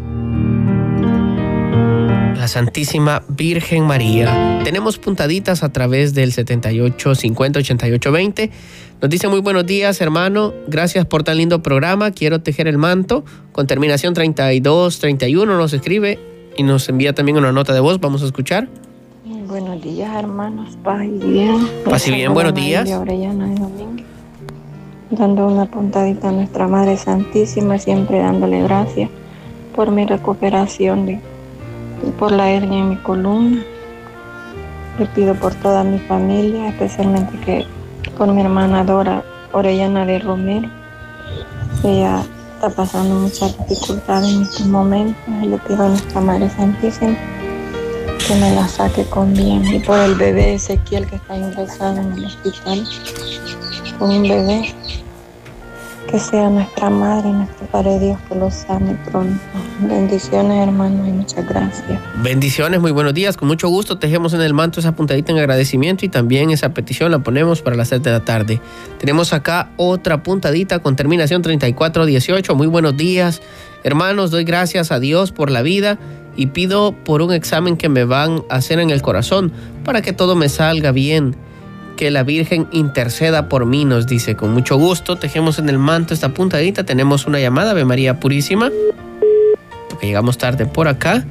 la 2.41 2.47
Santísima 2.47 3.21
Virgen 3.27 3.85
María. 3.85 4.61
Tenemos 4.63 4.97
puntaditas 4.97 5.61
a 5.61 5.71
través 5.71 6.15
del 6.15 6.33
78 6.33 7.13
50 7.13 7.59
88 7.59 8.11
20. 8.11 8.51
Nos 8.99 9.09
dice 9.11 9.27
muy 9.27 9.41
buenos 9.41 9.67
días, 9.67 10.01
hermano. 10.01 10.51
Gracias 10.67 11.05
por 11.05 11.21
tan 11.21 11.37
lindo 11.37 11.61
programa. 11.61 12.09
Quiero 12.09 12.41
tejer 12.41 12.67
el 12.67 12.79
manto. 12.79 13.23
Con 13.51 13.67
terminación 13.67 14.15
32 14.15 14.97
31 14.97 15.55
nos 15.55 15.73
escribe 15.73 16.17
y 16.57 16.63
nos 16.63 16.89
envía 16.89 17.13
también 17.13 17.37
una 17.37 17.51
nota 17.51 17.73
de 17.73 17.79
voz. 17.79 17.99
Vamos 17.99 18.23
a 18.23 18.25
escuchar. 18.25 18.67
Buenos 19.47 19.79
días, 19.83 20.11
hermanos. 20.15 20.75
Paz 20.83 21.03
y 21.03 21.23
bien. 21.23 21.69
Paz 21.85 22.07
y 22.07 22.11
bien, 22.11 22.33
buenos 22.33 22.55
días 22.55 22.89
dando 25.11 25.45
una 25.45 25.65
puntadita 25.65 26.29
a 26.29 26.31
nuestra 26.31 26.69
Madre 26.69 26.95
Santísima, 26.95 27.77
siempre 27.77 28.19
dándole 28.19 28.63
gracias 28.63 29.09
por 29.75 29.91
mi 29.91 30.05
recuperación 30.05 31.05
de, 31.05 31.19
por 32.17 32.31
la 32.31 32.49
hernia 32.49 32.79
en 32.79 32.89
mi 32.89 32.97
columna. 32.97 33.61
Le 34.99 35.05
pido 35.07 35.35
por 35.35 35.53
toda 35.55 35.83
mi 35.83 35.99
familia, 35.99 36.69
especialmente 36.69 37.37
que 37.39 37.65
por 38.17 38.31
mi 38.33 38.41
hermana 38.41 38.83
Dora 38.83 39.23
Orellana 39.51 40.05
de 40.05 40.19
Romero. 40.19 40.69
Ella 41.83 42.23
está 42.53 42.69
pasando 42.69 43.15
muchas 43.15 43.57
dificultades 43.67 44.29
en 44.29 44.41
estos 44.43 44.67
momentos 44.67 45.15
le 45.41 45.57
pido 45.59 45.83
a 45.83 45.89
nuestra 45.89 46.21
Madre 46.21 46.49
Santísima 46.49 47.17
que 48.27 48.35
me 48.35 48.53
la 48.53 48.67
saque 48.67 49.03
con 49.05 49.33
bien. 49.33 49.65
Y 49.65 49.79
por 49.79 49.97
el 49.97 50.15
bebé 50.15 50.53
Ezequiel 50.55 51.07
que 51.07 51.15
está 51.15 51.35
ingresado 51.35 51.99
en 51.99 52.13
el 52.13 52.25
hospital 52.25 52.85
con 53.97 54.11
un 54.11 54.23
bebé 54.23 54.75
que 56.11 56.19
sea 56.19 56.49
nuestra 56.49 56.89
Madre, 56.89 57.31
nuestro 57.31 57.65
Padre 57.67 57.97
Dios, 57.97 58.19
que 58.27 58.35
lo 58.35 58.51
sane 58.51 58.97
pronto. 59.09 59.39
Bendiciones, 59.79 60.67
hermanos, 60.67 61.07
y 61.07 61.11
muchas 61.11 61.47
gracias. 61.47 62.01
Bendiciones, 62.21 62.81
muy 62.81 62.91
buenos 62.91 63.13
días. 63.13 63.37
Con 63.37 63.47
mucho 63.47 63.69
gusto 63.69 63.97
tejemos 63.97 64.33
en 64.33 64.41
el 64.41 64.53
manto 64.53 64.81
esa 64.81 64.91
puntadita 64.91 65.31
en 65.31 65.37
agradecimiento 65.37 66.05
y 66.05 66.09
también 66.09 66.51
esa 66.51 66.73
petición 66.73 67.11
la 67.11 67.19
ponemos 67.19 67.61
para 67.61 67.77
las 67.77 67.87
7 67.87 68.03
de 68.03 68.11
la 68.11 68.25
tarde. 68.25 68.59
Tenemos 68.99 69.31
acá 69.31 69.69
otra 69.77 70.21
puntadita 70.21 70.79
con 70.79 70.97
terminación 70.97 71.41
3418. 71.41 72.55
Muy 72.55 72.67
buenos 72.67 72.97
días. 72.97 73.41
Hermanos, 73.85 74.31
doy 74.31 74.43
gracias 74.43 74.91
a 74.91 74.99
Dios 74.99 75.31
por 75.31 75.49
la 75.49 75.61
vida 75.61 75.97
y 76.35 76.47
pido 76.47 76.91
por 76.91 77.21
un 77.21 77.31
examen 77.31 77.77
que 77.77 77.87
me 77.87 78.03
van 78.03 78.43
a 78.49 78.55
hacer 78.55 78.79
en 78.79 78.89
el 78.89 79.01
corazón 79.01 79.53
para 79.85 80.01
que 80.01 80.11
todo 80.11 80.35
me 80.35 80.49
salga 80.49 80.91
bien 80.91 81.37
que 81.97 82.11
la 82.11 82.23
Virgen 82.23 82.67
interceda 82.71 83.49
por 83.49 83.65
mí, 83.65 83.85
nos 83.85 84.07
dice. 84.07 84.35
Con 84.35 84.53
mucho 84.53 84.77
gusto, 84.77 85.17
tejemos 85.17 85.59
en 85.59 85.69
el 85.69 85.77
manto 85.77 86.13
esta 86.13 86.29
puntadita. 86.29 86.83
Tenemos 86.83 87.25
una 87.27 87.39
llamada, 87.39 87.71
Ave 87.71 87.85
María 87.85 88.19
Purísima. 88.19 88.71
Porque 89.89 90.07
llegamos 90.07 90.37
tarde 90.37 90.65
por 90.65 90.87
acá. 90.87 91.25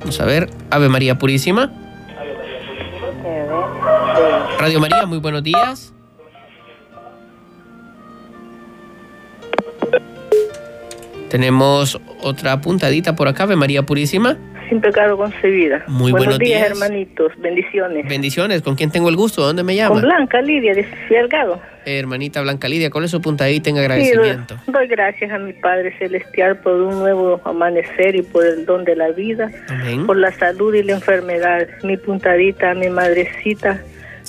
Vamos 0.00 0.20
a 0.20 0.24
ver, 0.24 0.50
Ave 0.70 0.88
María 0.88 1.18
Purísima. 1.18 1.72
Radio 4.58 4.80
María, 4.80 5.06
muy 5.06 5.18
buenos 5.18 5.42
días. 5.42 5.92
Tenemos 11.30 12.00
otra 12.22 12.60
puntadita 12.60 13.14
por 13.14 13.28
acá, 13.28 13.44
Ave 13.44 13.56
María 13.56 13.86
Purísima 13.86 14.36
sin 14.70 14.80
pecado 14.80 15.18
concebida. 15.18 15.84
Muy 15.88 16.12
buenos, 16.12 16.38
días, 16.38 16.70
hermanitos. 16.70 17.32
Bendiciones. 17.38 18.08
Bendiciones. 18.08 18.62
¿Con 18.62 18.76
quién 18.76 18.90
tengo 18.90 19.08
el 19.08 19.16
gusto? 19.16 19.42
¿Dónde 19.42 19.62
me 19.62 19.74
llama? 19.74 19.96
Con 19.96 20.02
Blanca 20.02 20.40
Lidia 20.40 20.72
de 20.72 20.86
Cielgado. 21.08 21.60
hermanita 21.84 22.40
Blanca 22.40 22.68
Lidia, 22.68 22.88
¿cuál 22.88 23.04
es 23.04 23.10
su 23.10 23.20
puntadita 23.20 23.68
en 23.68 23.78
agradecimiento? 23.78 24.56
doy, 24.68 24.86
gracias 24.86 25.32
a 25.32 25.38
mi 25.38 25.52
Padre 25.54 25.92
Celestial 25.98 26.56
por 26.58 26.74
un 26.74 27.00
nuevo 27.00 27.40
amanecer 27.44 28.14
y 28.14 28.22
por 28.22 28.46
el 28.46 28.64
don 28.64 28.84
de 28.84 28.94
la 28.94 29.10
vida, 29.10 29.50
por 30.06 30.16
la 30.16 30.32
salud 30.32 30.72
y 30.74 30.84
la 30.84 30.92
enfermedad. 30.92 31.66
Mi 31.82 31.96
puntadita, 31.96 32.72
mi 32.74 32.88
madrecita, 32.88 33.82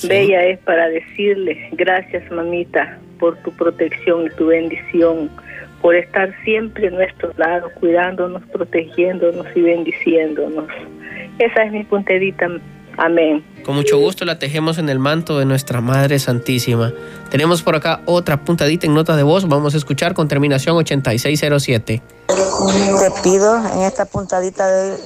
bella 0.08 0.44
es 0.46 0.60
para 0.60 0.90
decirle 0.90 1.70
gracias, 1.74 2.30
mamita, 2.32 2.98
por 3.20 3.38
tu 3.44 3.52
protección 3.52 4.26
y 4.26 4.30
tu 4.32 4.48
bendición 4.48 5.30
por 5.82 5.96
estar 5.96 6.34
siempre 6.44 6.88
a 6.88 6.92
nuestro 6.92 7.34
lado, 7.38 7.70
cuidándonos, 7.80 8.44
protegiéndonos 8.52 9.48
y 9.56 9.62
bendiciéndonos. 9.62 10.68
Esa 11.40 11.64
es 11.64 11.72
mi 11.72 11.84
punterita. 11.84 12.48
Amén. 12.98 13.44
Con 13.66 13.76
mucho 13.76 13.98
gusto 13.98 14.26
la 14.26 14.38
tejemos 14.38 14.78
en 14.78 14.90
el 14.90 15.00
manto 15.00 15.40
de 15.40 15.46
nuestra 15.46 15.82
Madre 15.82 16.20
Santísima. 16.20 16.94
Tenemos 17.30 17.64
por 17.64 17.76
acá 17.76 18.02
otra 18.06 18.44
puntadita 18.44 18.86
en 18.86 18.94
nota 18.94 19.16
de 19.16 19.24
voz. 19.24 19.48
Vamos 19.48 19.74
a 19.74 19.78
escuchar 19.78 20.14
con 20.14 20.28
terminación 20.28 20.76
8607. 20.78 22.02
Te 22.28 23.22
pido 23.24 23.58
en 23.74 23.82
esta 23.82 24.06
puntadita 24.06 24.68
de, 24.68 24.98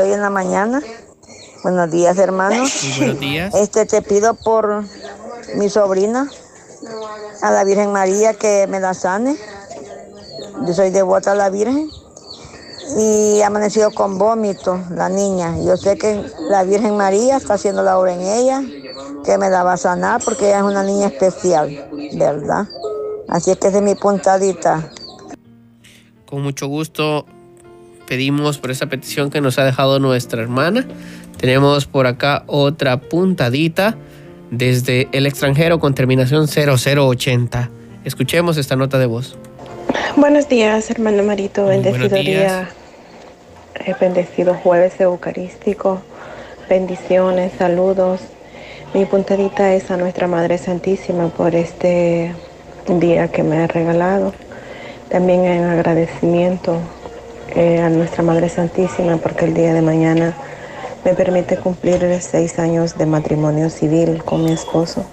hoy 0.00 0.12
en 0.12 0.20
la 0.20 0.30
mañana. 0.30 0.82
Buenos 1.64 1.90
días, 1.90 2.18
hermanos. 2.18 2.96
buenos 2.98 3.18
días. 3.18 3.54
Este 3.54 3.86
te 3.86 4.02
pido 4.02 4.34
por 4.34 4.84
mi 5.56 5.68
sobrina, 5.68 6.28
a 7.40 7.50
la 7.50 7.64
Virgen 7.64 7.92
María 7.92 8.34
que 8.34 8.66
me 8.68 8.78
la 8.78 8.94
sane 8.94 9.36
yo 10.66 10.74
soy 10.74 10.90
devota 10.90 11.32
a 11.32 11.34
la 11.34 11.50
Virgen 11.50 11.90
y 12.96 13.40
ha 13.40 13.46
amanecido 13.46 13.90
con 13.90 14.18
vómito 14.18 14.80
la 14.90 15.08
niña. 15.08 15.56
Yo 15.64 15.76
sé 15.76 15.96
que 15.96 16.24
la 16.50 16.64
Virgen 16.64 16.96
María 16.96 17.36
está 17.36 17.54
haciendo 17.54 17.82
la 17.82 17.98
obra 17.98 18.14
en 18.14 18.20
ella, 18.20 18.62
que 19.24 19.38
me 19.38 19.50
la 19.50 19.62
va 19.62 19.74
a 19.74 19.76
sanar 19.76 20.20
porque 20.24 20.48
ella 20.48 20.58
es 20.58 20.64
una 20.64 20.82
niña 20.82 21.08
especial, 21.08 21.88
¿verdad? 22.14 22.66
Así 23.28 23.50
es 23.50 23.56
que 23.58 23.68
es 23.68 23.72
de 23.72 23.80
mi 23.80 23.94
puntadita. 23.94 24.90
Con 26.26 26.42
mucho 26.42 26.66
gusto 26.66 27.26
pedimos 28.06 28.58
por 28.58 28.70
esa 28.70 28.86
petición 28.86 29.30
que 29.30 29.40
nos 29.40 29.58
ha 29.58 29.64
dejado 29.64 29.98
nuestra 29.98 30.42
hermana. 30.42 30.86
Tenemos 31.38 31.86
por 31.86 32.06
acá 32.06 32.44
otra 32.46 33.00
puntadita 33.00 33.96
desde 34.50 35.08
el 35.12 35.26
extranjero 35.26 35.80
con 35.80 35.94
terminación 35.94 36.46
0080. 36.46 37.70
Escuchemos 38.04 38.58
esta 38.58 38.76
nota 38.76 38.98
de 38.98 39.06
voz. 39.06 39.36
Buenos 40.16 40.48
días, 40.48 40.90
hermano 40.90 41.22
Marito. 41.22 41.66
Bendecido 41.66 42.16
día. 42.16 42.68
Eh, 43.74 43.94
bendecido 44.00 44.54
jueves 44.54 45.00
eucarístico. 45.00 46.00
Bendiciones, 46.68 47.52
saludos. 47.58 48.20
Mi 48.94 49.04
puntadita 49.06 49.74
es 49.74 49.90
a 49.90 49.96
nuestra 49.96 50.26
Madre 50.26 50.58
Santísima 50.58 51.28
por 51.28 51.54
este 51.54 52.34
día 52.88 53.28
que 53.28 53.42
me 53.42 53.58
ha 53.58 53.66
regalado. 53.66 54.32
También 55.08 55.44
en 55.44 55.64
agradecimiento 55.64 56.78
eh, 57.54 57.80
a 57.80 57.88
nuestra 57.88 58.22
Madre 58.22 58.48
Santísima 58.48 59.16
porque 59.16 59.46
el 59.46 59.54
día 59.54 59.74
de 59.74 59.82
mañana 59.82 60.34
me 61.04 61.14
permite 61.14 61.56
cumplir 61.56 62.18
seis 62.20 62.58
años 62.58 62.96
de 62.96 63.06
matrimonio 63.06 63.70
civil 63.70 64.22
con 64.24 64.44
mi 64.44 64.52
esposo. 64.52 65.04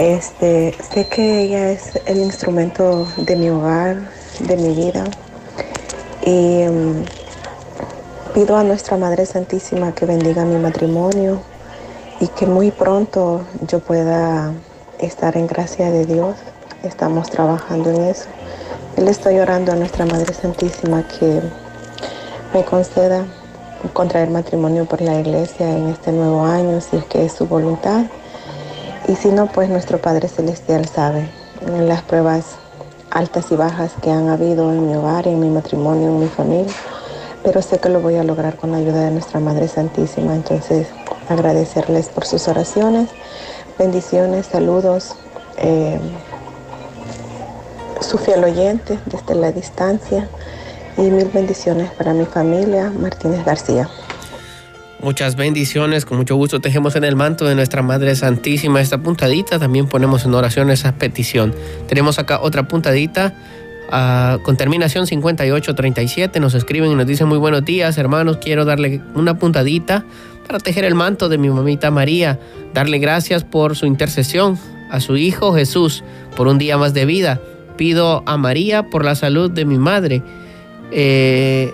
Este, 0.00 0.74
sé 0.94 1.08
que 1.08 1.42
ella 1.42 1.72
es 1.72 2.00
el 2.06 2.16
instrumento 2.22 3.06
de 3.18 3.36
mi 3.36 3.50
hogar, 3.50 3.98
de 4.38 4.56
mi 4.56 4.74
vida. 4.74 5.04
Y 6.24 6.64
mm, 6.64 7.04
pido 8.32 8.56
a 8.56 8.64
nuestra 8.64 8.96
Madre 8.96 9.26
Santísima 9.26 9.92
que 9.92 10.06
bendiga 10.06 10.46
mi 10.46 10.56
matrimonio 10.56 11.42
y 12.18 12.28
que 12.28 12.46
muy 12.46 12.70
pronto 12.70 13.42
yo 13.68 13.80
pueda 13.80 14.54
estar 15.00 15.36
en 15.36 15.46
gracia 15.46 15.90
de 15.90 16.06
Dios. 16.06 16.34
Estamos 16.82 17.28
trabajando 17.28 17.90
en 17.90 18.04
eso. 18.04 18.24
Le 18.96 19.10
estoy 19.10 19.38
orando 19.38 19.70
a 19.72 19.76
nuestra 19.76 20.06
Madre 20.06 20.32
Santísima 20.32 21.06
que 21.06 21.42
me 22.54 22.64
conceda 22.64 23.26
contraer 23.92 24.30
matrimonio 24.30 24.86
por 24.86 25.02
la 25.02 25.20
iglesia 25.20 25.70
en 25.70 25.90
este 25.90 26.10
nuevo 26.10 26.46
año, 26.46 26.80
si 26.80 26.96
es 26.96 27.04
que 27.04 27.26
es 27.26 27.34
su 27.34 27.46
voluntad. 27.46 28.06
Y 29.10 29.16
si 29.16 29.28
no, 29.32 29.48
pues 29.48 29.68
nuestro 29.68 29.98
Padre 29.98 30.28
Celestial 30.28 30.86
sabe 30.86 31.28
en 31.66 31.88
las 31.88 32.02
pruebas 32.02 32.44
altas 33.10 33.50
y 33.50 33.56
bajas 33.56 33.90
que 34.00 34.12
han 34.12 34.28
habido 34.28 34.70
en 34.70 34.86
mi 34.86 34.94
hogar, 34.94 35.26
en 35.26 35.40
mi 35.40 35.50
matrimonio, 35.50 36.10
en 36.10 36.20
mi 36.20 36.28
familia. 36.28 36.72
Pero 37.42 37.60
sé 37.60 37.80
que 37.80 37.88
lo 37.88 38.00
voy 38.00 38.14
a 38.18 38.22
lograr 38.22 38.54
con 38.56 38.70
la 38.70 38.76
ayuda 38.76 39.00
de 39.00 39.10
nuestra 39.10 39.40
Madre 39.40 39.66
Santísima. 39.66 40.36
Entonces, 40.36 40.86
agradecerles 41.28 42.08
por 42.08 42.24
sus 42.24 42.46
oraciones. 42.46 43.08
Bendiciones, 43.76 44.46
saludos. 44.46 45.16
eh, 45.56 45.98
su 48.00 48.16
fiel 48.16 48.44
oyente 48.44 49.00
desde 49.06 49.34
la 49.34 49.50
distancia 49.50 50.28
y 50.96 51.02
mil 51.10 51.28
bendiciones 51.30 51.90
para 51.90 52.14
mi 52.14 52.26
familia, 52.26 52.90
Martínez 52.90 53.44
García. 53.44 53.88
Muchas 55.02 55.34
bendiciones, 55.34 56.04
con 56.04 56.18
mucho 56.18 56.36
gusto 56.36 56.60
tejemos 56.60 56.94
en 56.94 57.04
el 57.04 57.16
manto 57.16 57.46
de 57.46 57.54
nuestra 57.54 57.80
Madre 57.80 58.14
Santísima 58.14 58.82
esta 58.82 58.98
puntadita, 58.98 59.58
también 59.58 59.86
ponemos 59.86 60.26
en 60.26 60.34
oración 60.34 60.70
esa 60.70 60.92
petición. 60.92 61.54
Tenemos 61.88 62.18
acá 62.18 62.38
otra 62.42 62.68
puntadita 62.68 63.32
ah, 63.90 64.36
con 64.42 64.58
terminación 64.58 65.06
5837, 65.06 66.38
nos 66.38 66.52
escriben 66.52 66.90
y 66.90 66.94
nos 66.96 67.06
dicen 67.06 67.28
muy 67.28 67.38
buenos 67.38 67.64
días 67.64 67.96
hermanos, 67.96 68.36
quiero 68.42 68.66
darle 68.66 69.00
una 69.14 69.38
puntadita 69.38 70.04
para 70.46 70.58
tejer 70.58 70.84
el 70.84 70.94
manto 70.94 71.30
de 71.30 71.38
mi 71.38 71.48
mamita 71.48 71.90
María, 71.90 72.38
darle 72.74 72.98
gracias 72.98 73.42
por 73.42 73.76
su 73.76 73.86
intercesión 73.86 74.58
a 74.90 75.00
su 75.00 75.16
Hijo 75.16 75.54
Jesús 75.54 76.04
por 76.36 76.46
un 76.46 76.58
día 76.58 76.76
más 76.76 76.92
de 76.92 77.06
vida. 77.06 77.40
Pido 77.78 78.22
a 78.26 78.36
María 78.36 78.82
por 78.82 79.06
la 79.06 79.14
salud 79.14 79.50
de 79.50 79.64
mi 79.64 79.78
madre. 79.78 80.22
Eh, 80.92 81.72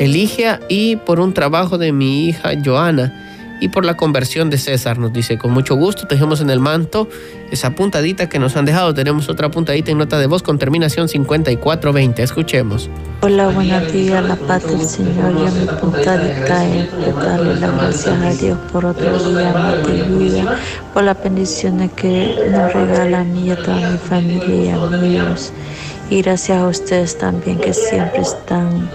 Eligia 0.00 0.60
y 0.70 0.96
por 0.96 1.20
un 1.20 1.34
trabajo 1.34 1.76
de 1.76 1.92
mi 1.92 2.24
hija 2.24 2.52
Joana 2.64 3.12
y 3.60 3.68
por 3.68 3.84
la 3.84 3.98
conversión 3.98 4.48
de 4.48 4.56
César. 4.56 4.98
Nos 4.98 5.12
dice, 5.12 5.36
con 5.36 5.52
mucho 5.52 5.74
gusto, 5.74 6.06
tejemos 6.06 6.40
en 6.40 6.48
el 6.48 6.58
manto 6.58 7.06
esa 7.50 7.74
puntadita 7.74 8.26
que 8.26 8.38
nos 8.38 8.56
han 8.56 8.64
dejado. 8.64 8.94
Tenemos 8.94 9.28
otra 9.28 9.50
puntadita 9.50 9.90
en 9.90 9.98
nota 9.98 10.18
de 10.18 10.26
voz 10.26 10.42
con 10.42 10.58
terminación 10.58 11.06
5420. 11.06 12.22
Escuchemos. 12.22 12.88
Hola, 13.20 13.48
buenos 13.48 13.92
días, 13.92 14.24
la 14.24 14.36
paz 14.36 14.66
del 14.66 14.80
Señor. 14.80 15.34
Y 15.34 15.46
a 15.46 15.50
mi 15.50 15.66
puntadita 15.66 16.66
es 16.66 17.14
darle 17.16 17.60
las 17.60 17.74
gracias 17.74 18.22
a 18.22 18.42
Dios 18.42 18.58
por 18.72 18.86
otro 18.86 19.18
día 19.34 19.52
más 19.52 19.86
de 19.86 20.02
vida, 20.02 20.58
por 20.94 21.04
las 21.04 21.22
bendiciones 21.22 21.92
que 21.92 22.48
nos 22.50 22.72
regala 22.72 23.20
a 23.20 23.24
mí 23.24 23.48
y 23.48 23.50
a 23.50 23.56
toda 23.56 23.90
mi 23.90 23.98
familia 23.98 24.64
y 24.64 24.68
amigos. 24.70 25.52
Y 26.08 26.22
gracias 26.22 26.56
a 26.58 26.66
ustedes 26.66 27.18
también 27.18 27.58
que 27.58 27.74
siempre 27.74 28.22
están 28.22 28.88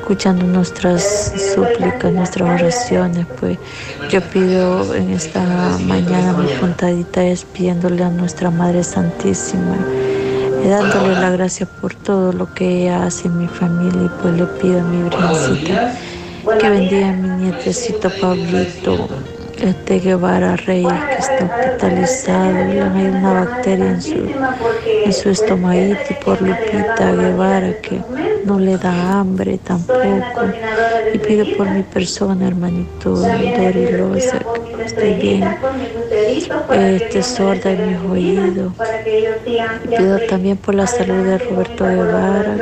escuchando 0.00 0.44
nuestras 0.44 1.32
súplicas, 1.54 2.12
nuestras 2.12 2.60
oraciones, 2.60 3.26
pues 3.38 3.58
yo 4.10 4.20
pido 4.22 4.94
en 4.94 5.10
esta 5.10 5.78
mañana 5.86 6.32
mi 6.32 6.48
puntadita 6.54 7.22
es 7.22 7.44
pidiéndole 7.44 8.02
a 8.02 8.08
nuestra 8.08 8.50
Madre 8.50 8.82
Santísima, 8.82 9.76
y 10.64 10.68
dándole 10.68 11.14
la 11.14 11.30
gracia 11.30 11.66
por 11.80 11.94
todo 11.94 12.32
lo 12.32 12.52
que 12.52 12.82
ella 12.82 13.04
hace 13.04 13.28
en 13.28 13.38
mi 13.38 13.48
familia 13.48 14.02
y 14.02 14.10
pues 14.20 14.34
le 14.34 14.46
pido 14.46 14.80
a 14.80 14.82
mi 14.82 15.02
virgencita 15.04 15.94
que 16.58 16.68
bendiga 16.68 17.10
a 17.10 17.12
mi 17.12 17.28
nietecito 17.44 18.10
Pablito, 18.20 19.08
este 19.62 19.98
Guevara 20.00 20.56
Reyes 20.56 20.92
que 20.92 21.14
está 21.16 21.44
hospitalizado, 21.44 22.56
hay 22.94 23.06
una 23.06 23.32
bacteria 23.44 23.90
en 23.90 24.02
su, 24.02 24.28
en 25.04 25.12
su 25.12 25.30
estomaguito 25.30 26.14
por 26.24 26.40
Lupita 26.40 27.12
Guevara 27.12 27.72
que 27.80 28.00
no 28.44 28.58
le 28.58 28.76
da 28.78 29.20
hambre 29.20 29.58
tampoco. 29.58 30.00
Y 31.12 31.18
pido 31.18 31.44
por 31.56 31.68
mi 31.70 31.82
persona, 31.82 32.48
hermanito 32.48 33.10
Dorilosa, 33.10 34.38
que 34.38 34.84
esté 34.84 35.14
bien, 35.14 35.56
este, 36.72 37.22
sorda 37.22 37.70
en 37.70 37.90
mis 37.90 38.10
oídos. 38.10 38.72
Y 39.84 39.96
pido 39.96 40.18
también 40.28 40.56
por 40.56 40.74
la 40.74 40.86
salud 40.86 41.24
de 41.24 41.38
Roberto 41.38 41.84
Guevara 41.84 42.56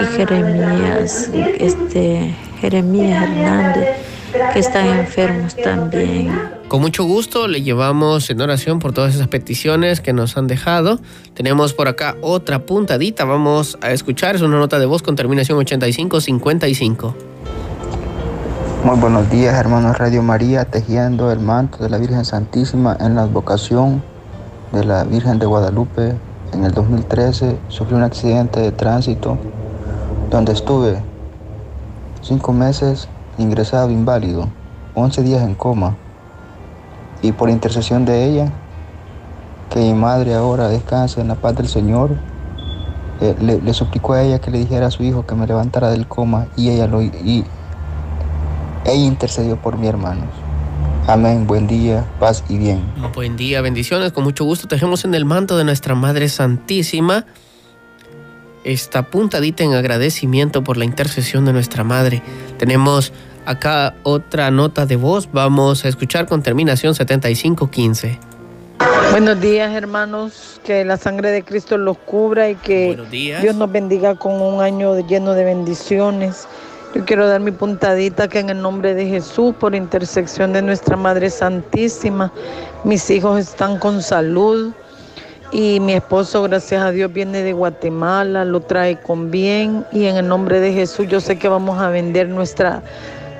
y 0.00 0.04
Jeremías, 0.16 1.30
este, 1.58 2.34
Jeremías 2.60 3.22
Hernández 3.22 4.01
que 4.32 4.58
están 4.58 4.86
enfermos 4.86 5.54
también. 5.56 6.32
Con 6.68 6.80
mucho 6.80 7.04
gusto 7.04 7.48
le 7.48 7.62
llevamos 7.62 8.30
en 8.30 8.40
oración 8.40 8.78
por 8.78 8.92
todas 8.92 9.14
esas 9.14 9.28
peticiones 9.28 10.00
que 10.00 10.12
nos 10.12 10.36
han 10.36 10.46
dejado. 10.46 11.00
Tenemos 11.34 11.74
por 11.74 11.88
acá 11.88 12.16
otra 12.22 12.60
puntadita, 12.60 13.24
vamos 13.24 13.78
a 13.82 13.90
escuchar, 13.90 14.34
es 14.34 14.42
una 14.42 14.58
nota 14.58 14.78
de 14.78 14.86
voz 14.86 15.02
con 15.02 15.16
terminación 15.16 15.58
8555. 15.58 17.14
Muy 18.84 18.98
buenos 18.98 19.30
días, 19.30 19.54
hermanos 19.54 19.98
Radio 19.98 20.22
María, 20.22 20.64
tejiendo 20.64 21.30
el 21.30 21.38
manto 21.38 21.82
de 21.82 21.90
la 21.90 21.98
Virgen 21.98 22.24
Santísima 22.24 22.96
en 23.00 23.14
la 23.14 23.22
advocación 23.22 24.02
de 24.72 24.84
la 24.84 25.04
Virgen 25.04 25.38
de 25.38 25.46
Guadalupe. 25.46 26.14
En 26.52 26.64
el 26.64 26.72
2013 26.72 27.58
sufrí 27.68 27.94
un 27.94 28.02
accidente 28.02 28.60
de 28.60 28.72
tránsito 28.72 29.38
donde 30.30 30.52
estuve 30.52 30.98
cinco 32.22 32.52
meses 32.52 33.08
ingresado 33.38 33.90
inválido, 33.90 34.48
11 34.94 35.22
días 35.22 35.42
en 35.42 35.54
coma, 35.54 35.96
y 37.22 37.32
por 37.32 37.50
intercesión 37.50 38.04
de 38.04 38.24
ella, 38.24 38.52
que 39.70 39.80
mi 39.80 39.94
madre 39.94 40.34
ahora 40.34 40.68
descanse 40.68 41.20
en 41.20 41.28
la 41.28 41.36
paz 41.36 41.56
del 41.56 41.68
Señor, 41.68 42.10
eh, 43.20 43.36
le, 43.40 43.74
suplicó 43.74 44.14
a 44.14 44.22
ella 44.22 44.40
que 44.40 44.50
le 44.50 44.58
dijera 44.58 44.88
a 44.88 44.90
su 44.90 45.04
hijo 45.04 45.24
que 45.24 45.34
me 45.34 45.46
levantara 45.46 45.90
del 45.90 46.08
coma 46.08 46.48
y 46.56 46.70
ella 46.70 46.88
lo 46.88 47.00
y 47.02 47.44
ella 48.84 48.94
intercedió 48.94 49.56
por 49.56 49.78
mi 49.78 49.86
hermanos. 49.86 50.28
Amén, 51.06 51.46
buen 51.46 51.66
día, 51.66 52.04
paz 52.18 52.44
y 52.48 52.58
bien. 52.58 52.82
Buen 53.14 53.36
día, 53.36 53.60
bendiciones, 53.60 54.12
con 54.12 54.24
mucho 54.24 54.44
gusto 54.44 54.68
tejemos 54.68 55.04
en 55.04 55.14
el 55.14 55.24
manto 55.24 55.56
de 55.56 55.64
nuestra 55.64 55.94
Madre 55.94 56.28
Santísima 56.28 57.26
esta 58.64 59.02
puntadita 59.04 59.64
en 59.64 59.74
agradecimiento 59.74 60.62
por 60.64 60.76
la 60.76 60.84
intercesión 60.84 61.44
de 61.44 61.52
nuestra 61.52 61.84
Madre. 61.84 62.22
Tenemos 62.58 63.12
acá 63.44 63.94
otra 64.02 64.50
nota 64.50 64.86
de 64.86 64.96
voz, 64.96 65.28
vamos 65.32 65.84
a 65.84 65.88
escuchar 65.88 66.26
con 66.26 66.42
terminación 66.42 66.94
7515. 66.94 68.18
Buenos 69.10 69.40
días 69.40 69.72
hermanos, 69.74 70.60
que 70.64 70.84
la 70.84 70.96
sangre 70.96 71.30
de 71.30 71.42
Cristo 71.42 71.76
los 71.76 71.98
cubra 71.98 72.50
y 72.50 72.54
que 72.56 72.98
Dios 73.10 73.54
nos 73.54 73.70
bendiga 73.70 74.14
con 74.14 74.40
un 74.40 74.62
año 74.62 74.98
lleno 75.06 75.34
de 75.34 75.44
bendiciones. 75.44 76.48
Yo 76.94 77.04
quiero 77.04 77.26
dar 77.26 77.40
mi 77.40 77.50
puntadita 77.50 78.28
que 78.28 78.38
en 78.38 78.50
el 78.50 78.60
nombre 78.60 78.94
de 78.94 79.06
Jesús, 79.06 79.54
por 79.54 79.74
intersección 79.74 80.52
de 80.52 80.62
nuestra 80.62 80.96
Madre 80.96 81.30
Santísima, 81.30 82.32
mis 82.84 83.08
hijos 83.10 83.40
están 83.40 83.78
con 83.78 84.02
salud, 84.02 84.72
y 85.52 85.80
mi 85.80 85.92
esposo, 85.92 86.42
gracias 86.42 86.82
a 86.82 86.90
Dios, 86.90 87.12
viene 87.12 87.42
de 87.42 87.52
Guatemala, 87.52 88.44
lo 88.44 88.60
trae 88.60 88.98
con 88.98 89.30
bien 89.30 89.84
y 89.92 90.06
en 90.06 90.16
el 90.16 90.26
nombre 90.26 90.60
de 90.60 90.72
Jesús 90.72 91.06
yo 91.08 91.20
sé 91.20 91.38
que 91.38 91.48
vamos 91.48 91.78
a 91.78 91.90
vender 91.90 92.28
nuestra 92.28 92.82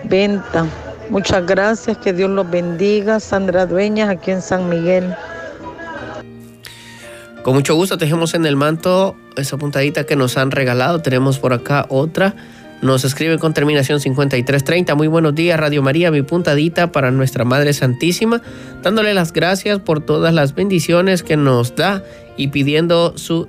venta. 0.05 0.67
Muchas 1.09 1.47
gracias, 1.47 1.97
que 1.97 2.13
Dios 2.13 2.31
los 2.31 2.49
bendiga. 2.51 3.19
Sandra 3.19 3.67
Dueñas, 3.67 4.11
aquí 4.11 4.31
en 4.31 4.43
San 4.43 4.69
Miguel. 4.69 5.15
Con 7.43 7.55
mucho 7.55 7.75
gusto 7.75 7.99
tejemos 7.99 8.35
en 8.35 8.47
el 8.47 8.57
manto 8.57 9.17
esa 9.37 9.57
puntadita 9.57 10.05
que 10.05 10.15
nos 10.15 10.37
han 10.37 10.51
regalado. 10.51 11.01
Tenemos 11.01 11.39
por 11.39 11.53
acá 11.53 11.87
otra. 11.89 12.35
Nos 12.83 13.05
escribe 13.05 13.39
con 13.39 13.55
terminación 13.55 14.01
5330. 14.01 14.97
Muy 14.97 15.07
buenos 15.07 15.37
días, 15.37 15.59
Radio 15.59 15.83
María, 15.83 16.11
mi 16.11 16.23
puntadita 16.23 16.91
para 16.91 17.13
nuestra 17.13 17.45
Madre 17.45 17.73
Santísima, 17.75 18.43
dándole 18.83 19.15
las 19.15 19.33
gracias 19.33 19.79
por 19.79 20.05
todas 20.05 20.35
las 20.35 20.57
bendiciones 20.57 21.23
que 21.23 21.37
nos 21.37 21.77
da 21.77 22.03
y 22.37 22.49
pidiendo 22.49 23.17
su 23.17 23.49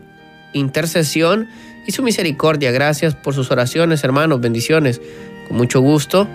intercesión 0.53 1.47
y 1.87 1.93
su 1.93 2.03
misericordia. 2.03 2.71
Gracias 2.71 3.15
por 3.15 3.33
sus 3.33 3.49
oraciones, 3.49 4.03
hermanos, 4.03 4.39
bendiciones. 4.39 5.01
Con 5.47 5.57
mucho 5.57 5.81
gusto 5.81 6.27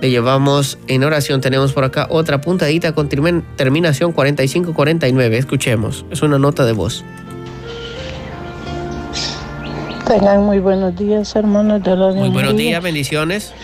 le 0.00 0.10
llevamos 0.10 0.78
en 0.86 1.02
oración. 1.02 1.40
Tenemos 1.40 1.72
por 1.72 1.82
acá 1.82 2.06
otra 2.08 2.40
puntadita 2.40 2.92
con 2.92 3.08
terminación 3.08 4.12
4549. 4.12 5.38
Escuchemos, 5.38 6.06
es 6.12 6.22
una 6.22 6.38
nota 6.38 6.64
de 6.64 6.72
voz. 6.72 7.04
Tengan 10.06 10.44
muy 10.44 10.58
buenos 10.58 10.94
días, 10.96 11.34
hermanos. 11.34 11.82
De 11.82 11.96
la 11.96 12.12
Muy 12.12 12.28
buenos 12.28 12.56
días, 12.56 12.82
bendiciones. 12.82 13.54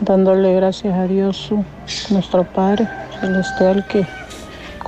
Dándole 0.00 0.54
gracias 0.54 0.96
a 0.96 1.04
Dios, 1.08 1.50
nuestro 2.10 2.44
Padre 2.44 2.88
Celestial, 3.20 3.84
que 3.88 4.06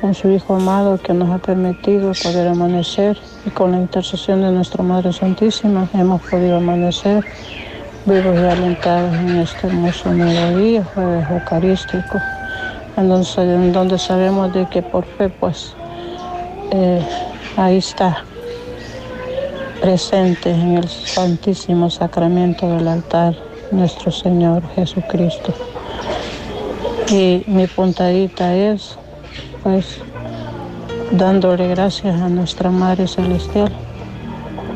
con 0.01 0.15
su 0.15 0.29
Hijo 0.31 0.55
amado 0.55 0.97
que 1.03 1.13
nos 1.13 1.29
ha 1.31 1.39
permitido 1.39 2.13
poder 2.23 2.47
amanecer 2.47 3.19
y 3.45 3.51
con 3.51 3.73
la 3.73 3.79
intercesión 3.79 4.43
de 4.43 4.53
nuestra 4.53 4.85
Madre 4.85 5.13
Santísima 5.13 5.89
hemos 5.93 6.23
podido 6.23 6.59
amanecer 6.59 7.25
vivos 8.07 8.37
y 8.37 8.45
alentados 8.45 9.13
en 9.17 9.41
este 9.41 9.67
hermoso 9.67 10.13
nuevo 10.13 10.57
día, 10.57 10.85
jueves 10.95 11.27
eucarístico, 11.31 12.19
en 12.97 13.09
donde, 13.73 13.99
sabemos 13.99 14.55
de 14.55 14.69
que 14.69 14.83
por 14.83 15.05
fe, 15.05 15.29
pues, 15.29 15.75
eh, 16.71 17.05
ahí 17.57 17.79
está 17.79 18.25
presentes 19.81 20.57
en 20.57 20.77
el 20.77 20.89
Santísimo 20.89 21.89
Sacramento 21.91 22.69
del 22.69 22.87
altar 22.87 23.35
nuestro 23.71 24.11
Señor 24.11 24.63
Jesucristo. 24.75 25.55
Y 27.09 27.43
mi 27.47 27.67
puntadita 27.67 28.55
es, 28.55 28.97
pues, 29.63 29.99
dándole 31.13 31.69
gracias 31.69 32.21
a 32.21 32.29
nuestra 32.29 32.71
Madre 32.71 33.09
Celestial, 33.09 33.73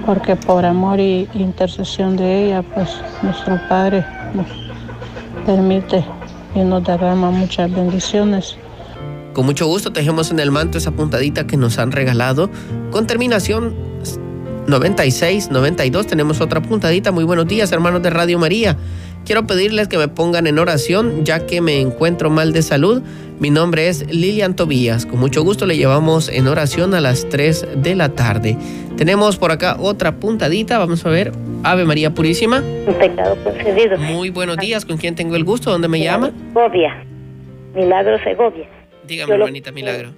porque 0.07 0.37
por 0.37 0.65
amor 0.65 0.99
y 1.01 1.29
intercesión 1.35 2.17
de 2.17 2.47
ella, 2.47 2.63
pues 2.63 2.91
nuestro 3.23 3.61
Padre 3.69 4.05
nos 4.35 4.47
permite 5.47 6.05
y 6.55 6.61
nos 6.61 6.85
derrama 6.85 7.31
muchas 7.31 7.71
bendiciones 7.73 8.57
Con 9.33 9.47
mucho 9.47 9.67
gusto 9.67 9.93
tejemos 9.93 10.31
en 10.31 10.39
el 10.39 10.51
manto 10.51 10.79
esa 10.79 10.93
puntadita 10.93 11.47
que 11.47 11.57
nos 11.57 11.79
han 11.79 11.91
regalado. 11.91 12.51
Con 12.93 13.07
terminación 13.07 13.75
96, 14.67 15.51
92 15.51 16.07
tenemos 16.07 16.41
otra 16.41 16.63
puntadita. 16.63 17.13
Muy 17.13 17.25
buenos 17.25 17.47
días, 17.47 17.71
hermanos 17.73 18.03
de 18.03 18.11
Radio 18.11 18.39
María. 18.39 18.77
Quiero 19.27 19.47
pedirles 19.47 19.89
que 19.89 19.99
me 19.99 20.09
pongan 20.09 20.47
en 20.47 20.59
oración 20.59 21.25
ya 21.25 21.47
que 21.47 21.61
me 21.61 21.81
encuentro 21.81 22.31
mal 22.31 22.53
de 22.53 22.63
salud. 22.63 23.03
Mi 23.41 23.51
nombre 23.51 23.89
es 23.89 24.07
Lilian 24.13 24.57
Tobías. 24.57 25.07
Con 25.07 25.21
mucho 25.21 25.43
gusto 25.43 25.67
le 25.67 25.77
llevamos 25.77 26.29
en 26.29 26.47
oración 26.47 26.95
a 26.95 27.01
las 27.01 27.29
3 27.29 27.83
de 27.83 27.95
la 27.95 28.11
tarde. 28.11 28.57
Tenemos 28.97 29.37
por 29.37 29.51
acá 29.51 29.77
otra 29.79 30.13
puntadita. 30.17 30.79
Vamos 30.79 31.05
a 31.05 31.11
ver. 31.11 31.33
Ave 31.63 31.85
María 31.85 32.11
Purísima. 32.11 32.63
Un 32.87 32.95
pecado 32.95 33.37
concedido. 33.45 33.99
Muy 33.99 34.31
buenos 34.31 34.57
días. 34.59 34.85
¿Con 34.85 34.97
quién 34.99 35.15
tengo 35.15 35.37
el 35.37 35.45
gusto? 35.45 35.71
¿Dónde 35.71 35.89
me 35.89 36.01
llama? 36.01 36.31
Segovia. 36.49 37.05
Milagro 37.75 38.19
Segovia. 38.23 38.67
Dígame, 39.07 39.35
hermanita 39.35 39.73
Milagro. 39.73 40.11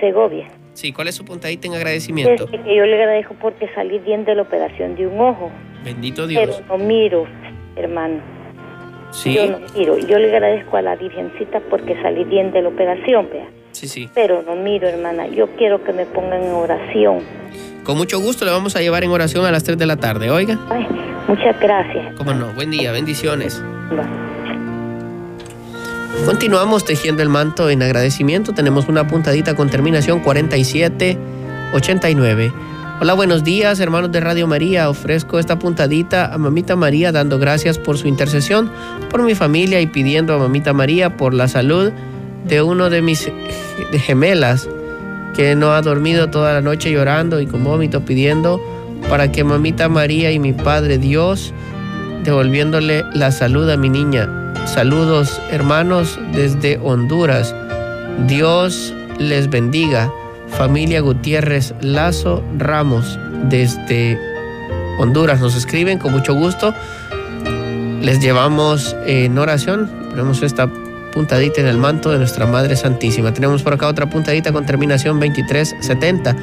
Segovia. 0.00 0.48
Sí, 0.74 0.92
¿cuál 0.92 1.08
es 1.08 1.14
su 1.14 1.24
puntadita 1.24 1.66
en 1.66 1.74
agradecimiento? 1.74 2.44
Es 2.44 2.50
que 2.50 2.76
yo 2.76 2.84
le 2.84 2.94
agradezco 2.94 3.34
porque 3.40 3.68
salí 3.74 3.98
bien 3.98 4.24
de 4.24 4.34
la 4.34 4.42
operación 4.42 4.96
de 4.96 5.06
un 5.06 5.20
ojo. 5.20 5.50
Bendito 5.84 6.26
Dios. 6.26 6.62
Pero 6.62 6.78
no 6.78 6.84
miro, 6.84 7.26
hermano. 7.76 8.20
Sí. 9.12 9.34
Yo 9.34 9.46
no 9.46 9.58
miro. 9.76 9.98
Yo 9.98 10.18
le 10.18 10.32
agradezco 10.32 10.76
a 10.76 10.82
la 10.82 10.96
Virgencita 10.96 11.60
porque 11.68 12.00
salí 12.02 12.24
bien 12.24 12.52
de 12.52 12.62
la 12.62 12.68
operación, 12.68 13.28
vea. 13.32 13.48
Sí, 13.72 13.88
sí. 13.88 14.08
Pero 14.14 14.42
no 14.42 14.56
miro, 14.56 14.88
hermana. 14.88 15.26
Yo 15.28 15.48
quiero 15.56 15.82
que 15.82 15.92
me 15.92 16.06
pongan 16.06 16.42
en 16.42 16.52
oración. 16.52 17.20
Con 17.84 17.96
mucho 17.96 18.20
gusto 18.20 18.44
le 18.44 18.50
vamos 18.50 18.76
a 18.76 18.80
llevar 18.80 19.04
en 19.04 19.10
oración 19.10 19.44
a 19.46 19.50
las 19.50 19.64
3 19.64 19.78
de 19.78 19.86
la 19.86 19.96
tarde, 19.96 20.30
oiga. 20.30 20.58
Ay, 20.70 20.86
muchas 21.26 21.58
gracias. 21.60 22.14
Cómo 22.14 22.32
no, 22.34 22.52
buen 22.54 22.70
día, 22.70 22.92
bendiciones. 22.92 23.62
Continuamos 26.24 26.84
tejiendo 26.84 27.22
el 27.22 27.28
manto 27.28 27.70
en 27.70 27.82
agradecimiento. 27.82 28.52
Tenemos 28.52 28.88
una 28.88 29.06
puntadita 29.06 29.54
con 29.54 29.70
terminación 29.70 30.18
4789. 30.20 32.52
Hola, 33.00 33.14
buenos 33.14 33.44
días, 33.44 33.80
hermanos 33.80 34.12
de 34.12 34.20
Radio 34.20 34.46
María. 34.46 34.90
Ofrezco 34.90 35.38
esta 35.38 35.58
puntadita 35.58 36.26
a 36.26 36.36
Mamita 36.36 36.76
María, 36.76 37.12
dando 37.12 37.38
gracias 37.38 37.78
por 37.78 37.96
su 37.96 38.08
intercesión, 38.08 38.70
por 39.08 39.22
mi 39.22 39.34
familia 39.34 39.80
y 39.80 39.86
pidiendo 39.86 40.34
a 40.34 40.38
Mamita 40.38 40.74
María 40.74 41.16
por 41.16 41.32
la 41.32 41.48
salud 41.48 41.92
de 42.44 42.60
uno 42.60 42.90
de 42.90 43.00
mis 43.02 43.30
gemelas 43.92 44.68
que 45.34 45.54
no 45.54 45.72
ha 45.72 45.80
dormido 45.80 46.28
toda 46.28 46.52
la 46.52 46.60
noche 46.60 46.90
llorando 46.90 47.40
y 47.40 47.46
con 47.46 47.64
vómito 47.64 48.04
pidiendo 48.04 48.60
para 49.08 49.32
que 49.32 49.44
Mamita 49.44 49.88
María 49.88 50.30
y 50.32 50.38
mi 50.38 50.52
Padre 50.52 50.98
Dios 50.98 51.54
devolviéndole 52.24 53.04
la 53.14 53.32
salud 53.32 53.68
a 53.70 53.76
mi 53.76 53.88
niña. 53.88 54.39
Saludos 54.66 55.40
hermanos 55.50 56.18
desde 56.32 56.78
Honduras. 56.78 57.54
Dios 58.26 58.94
les 59.18 59.48
bendiga. 59.50 60.10
Familia 60.48 61.00
Gutiérrez 61.00 61.74
Lazo 61.80 62.42
Ramos 62.58 63.18
desde 63.48 64.18
Honduras 64.98 65.40
nos 65.40 65.56
escriben 65.56 65.98
con 65.98 66.12
mucho 66.12 66.34
gusto. 66.34 66.74
Les 68.02 68.20
llevamos 68.20 68.96
en 69.06 69.38
oración. 69.38 69.90
Ponemos 70.10 70.42
esta 70.42 70.68
puntadita 71.12 71.60
en 71.60 71.66
el 71.66 71.78
manto 71.78 72.10
de 72.10 72.18
nuestra 72.18 72.46
Madre 72.46 72.76
Santísima. 72.76 73.32
Tenemos 73.32 73.62
por 73.62 73.74
acá 73.74 73.88
otra 73.88 74.08
puntadita 74.08 74.52
con 74.52 74.66
terminación 74.66 75.18
2370. 75.18 76.36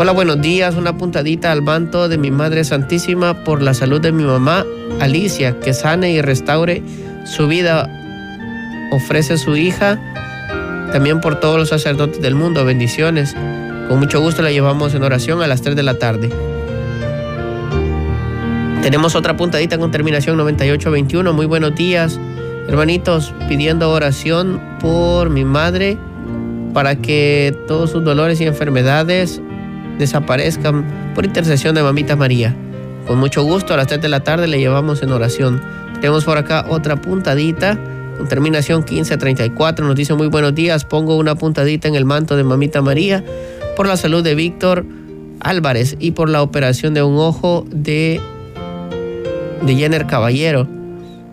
Hola, 0.00 0.12
buenos 0.12 0.40
días. 0.40 0.76
Una 0.76 0.96
puntadita 0.96 1.50
al 1.50 1.60
manto 1.60 2.08
de 2.08 2.18
mi 2.18 2.30
Madre 2.30 2.62
Santísima 2.62 3.42
por 3.42 3.60
la 3.60 3.74
salud 3.74 4.00
de 4.00 4.12
mi 4.12 4.22
mamá 4.22 4.64
Alicia, 5.00 5.58
que 5.58 5.74
sane 5.74 6.12
y 6.12 6.22
restaure 6.22 6.84
su 7.24 7.48
vida. 7.48 7.90
Ofrece 8.92 9.36
su 9.38 9.56
hija 9.56 10.00
también 10.92 11.20
por 11.20 11.40
todos 11.40 11.58
los 11.58 11.70
sacerdotes 11.70 12.22
del 12.22 12.36
mundo. 12.36 12.64
Bendiciones. 12.64 13.34
Con 13.88 13.98
mucho 13.98 14.20
gusto 14.20 14.40
la 14.40 14.52
llevamos 14.52 14.94
en 14.94 15.02
oración 15.02 15.42
a 15.42 15.48
las 15.48 15.62
3 15.62 15.74
de 15.74 15.82
la 15.82 15.94
tarde. 15.94 16.30
Tenemos 18.82 19.16
otra 19.16 19.36
puntadita 19.36 19.78
con 19.78 19.90
terminación 19.90 20.36
9821. 20.36 21.32
Muy 21.32 21.46
buenos 21.46 21.74
días, 21.74 22.20
hermanitos, 22.68 23.34
pidiendo 23.48 23.90
oración 23.90 24.62
por 24.78 25.28
mi 25.28 25.44
madre 25.44 25.98
para 26.72 26.94
que 26.94 27.52
todos 27.66 27.90
sus 27.90 28.04
dolores 28.04 28.40
y 28.40 28.44
enfermedades 28.44 29.42
desaparezcan 29.98 31.12
por 31.14 31.24
intercesión 31.24 31.74
de 31.74 31.82
Mamita 31.82 32.16
María. 32.16 32.54
Con 33.06 33.18
mucho 33.18 33.42
gusto, 33.42 33.74
a 33.74 33.76
las 33.76 33.86
3 33.86 34.00
de 34.00 34.08
la 34.08 34.20
tarde 34.20 34.46
le 34.46 34.58
llevamos 34.58 35.02
en 35.02 35.10
oración. 35.10 35.60
Tenemos 36.00 36.24
por 36.24 36.38
acá 36.38 36.66
otra 36.68 36.96
puntadita 36.96 37.78
con 38.16 38.28
terminación 38.28 38.80
1534. 38.80 39.86
Nos 39.86 39.96
dice 39.96 40.14
muy 40.14 40.28
buenos 40.28 40.54
días. 40.54 40.84
Pongo 40.84 41.16
una 41.16 41.34
puntadita 41.34 41.88
en 41.88 41.94
el 41.94 42.04
manto 42.04 42.36
de 42.36 42.44
Mamita 42.44 42.82
María 42.82 43.24
por 43.76 43.86
la 43.86 43.96
salud 43.96 44.22
de 44.22 44.34
Víctor 44.34 44.84
Álvarez 45.40 45.96
y 45.98 46.10
por 46.10 46.28
la 46.28 46.42
operación 46.42 46.94
de 46.94 47.02
un 47.02 47.16
ojo 47.16 47.64
de, 47.70 48.20
de 49.62 49.74
Jenner 49.74 50.06
Caballero. 50.06 50.68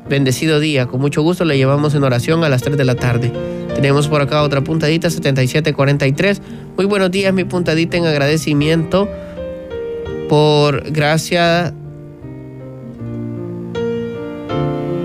Bendecido 0.07 0.59
día. 0.59 0.85
Con 0.85 1.01
mucho 1.01 1.23
gusto 1.23 1.43
le 1.43 1.57
llevamos 1.57 1.95
en 1.95 2.03
oración 2.03 2.43
a 2.43 2.49
las 2.49 2.61
3 2.61 2.77
de 2.77 2.85
la 2.85 2.95
tarde. 2.95 3.31
Tenemos 3.75 4.07
por 4.07 4.21
acá 4.21 4.41
otra 4.41 4.63
puntadita 4.63 5.09
7743. 5.09 6.41
Muy 6.77 6.85
buenos 6.85 7.11
días, 7.11 7.33
mi 7.33 7.43
puntadita 7.43 7.97
en 7.97 8.05
agradecimiento 8.05 9.09
por 10.29 10.91
gracia 10.91 11.73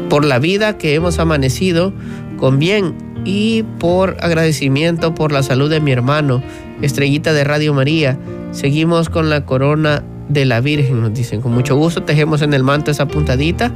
por 0.08 0.24
la 0.24 0.38
vida 0.38 0.78
que 0.78 0.94
hemos 0.94 1.18
amanecido 1.18 1.92
con 2.38 2.58
bien 2.58 2.94
y 3.24 3.64
por 3.78 4.16
agradecimiento 4.20 5.14
por 5.14 5.32
la 5.32 5.42
salud 5.42 5.68
de 5.68 5.80
mi 5.80 5.92
hermano, 5.92 6.42
estrellita 6.80 7.32
de 7.32 7.44
Radio 7.44 7.74
María. 7.74 8.18
Seguimos 8.52 9.08
con 9.08 9.30
la 9.30 9.44
corona 9.44 10.02
de 10.28 10.44
la 10.44 10.60
Virgen, 10.60 11.02
nos 11.02 11.12
dicen. 11.12 11.40
Con 11.40 11.52
mucho 11.52 11.76
gusto 11.76 12.04
tejemos 12.04 12.40
en 12.40 12.54
el 12.54 12.62
manto 12.62 12.90
esa 12.90 13.08
puntadita 13.08 13.72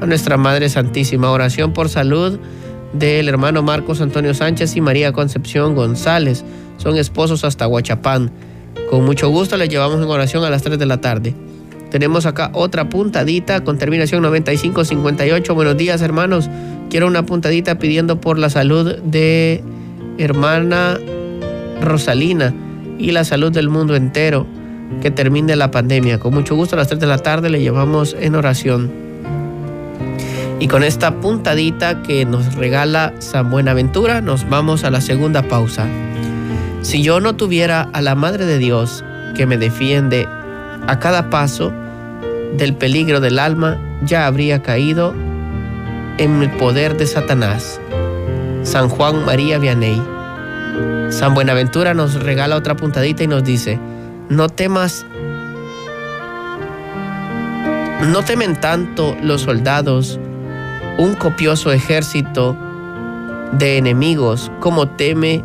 a 0.00 0.06
nuestra 0.06 0.36
Madre 0.36 0.68
Santísima. 0.68 1.30
Oración 1.30 1.72
por 1.72 1.88
salud 1.88 2.38
del 2.92 3.28
hermano 3.28 3.62
Marcos 3.62 4.00
Antonio 4.00 4.34
Sánchez 4.34 4.76
y 4.76 4.80
María 4.80 5.12
Concepción 5.12 5.74
González. 5.74 6.44
Son 6.76 6.96
esposos 6.96 7.44
hasta 7.44 7.68
Huachapán. 7.68 8.30
Con 8.90 9.04
mucho 9.04 9.28
gusto 9.28 9.56
les 9.56 9.68
llevamos 9.68 10.02
en 10.02 10.08
oración 10.10 10.44
a 10.44 10.50
las 10.50 10.62
3 10.62 10.78
de 10.78 10.86
la 10.86 11.00
tarde. 11.00 11.34
Tenemos 11.90 12.24
acá 12.26 12.50
otra 12.54 12.88
puntadita 12.88 13.62
con 13.64 13.78
terminación 13.78 14.22
9558. 14.22 15.54
Buenos 15.54 15.76
días, 15.76 16.00
hermanos. 16.02 16.48
Quiero 16.88 17.06
una 17.06 17.26
puntadita 17.26 17.78
pidiendo 17.78 18.20
por 18.20 18.38
la 18.38 18.50
salud 18.50 18.96
de 18.98 19.62
hermana 20.18 20.98
Rosalina 21.80 22.54
y 22.98 23.12
la 23.12 23.24
salud 23.24 23.52
del 23.52 23.68
mundo 23.68 23.96
entero. 23.96 24.46
Que 25.02 25.10
termine 25.10 25.54
la 25.54 25.70
pandemia. 25.70 26.18
Con 26.18 26.34
mucho 26.34 26.56
gusto 26.56 26.74
a 26.74 26.78
las 26.78 26.88
3 26.88 27.00
de 27.00 27.06
la 27.06 27.18
tarde 27.18 27.48
le 27.48 27.60
llevamos 27.60 28.16
en 28.18 28.34
oración. 28.34 29.09
Y 30.60 30.68
con 30.68 30.84
esta 30.84 31.20
puntadita 31.20 32.02
que 32.02 32.26
nos 32.26 32.54
regala 32.54 33.14
San 33.18 33.50
Buenaventura, 33.50 34.20
nos 34.20 34.46
vamos 34.48 34.84
a 34.84 34.90
la 34.90 35.00
segunda 35.00 35.42
pausa. 35.42 35.86
Si 36.82 37.02
yo 37.02 37.18
no 37.18 37.34
tuviera 37.34 37.88
a 37.94 38.02
la 38.02 38.14
Madre 38.14 38.44
de 38.44 38.58
Dios 38.58 39.02
que 39.34 39.46
me 39.46 39.56
defiende 39.56 40.28
a 40.86 40.98
cada 40.98 41.30
paso 41.30 41.72
del 42.58 42.74
peligro 42.74 43.20
del 43.20 43.38
alma, 43.38 43.80
ya 44.04 44.26
habría 44.26 44.62
caído 44.62 45.14
en 46.18 46.42
el 46.42 46.50
poder 46.50 46.98
de 46.98 47.06
Satanás. 47.06 47.80
San 48.62 48.90
Juan 48.90 49.24
María 49.24 49.58
Vianney. 49.58 50.02
San 51.08 51.32
Buenaventura 51.32 51.94
nos 51.94 52.22
regala 52.22 52.56
otra 52.56 52.76
puntadita 52.76 53.24
y 53.24 53.26
nos 53.26 53.44
dice, 53.44 53.78
no 54.28 54.50
temas, 54.50 55.06
no 58.12 58.22
temen 58.22 58.60
tanto 58.60 59.16
los 59.22 59.40
soldados, 59.40 60.20
un 61.00 61.14
copioso 61.14 61.72
ejército 61.72 62.54
de 63.52 63.78
enemigos 63.78 64.52
como 64.60 64.86
teme 64.86 65.42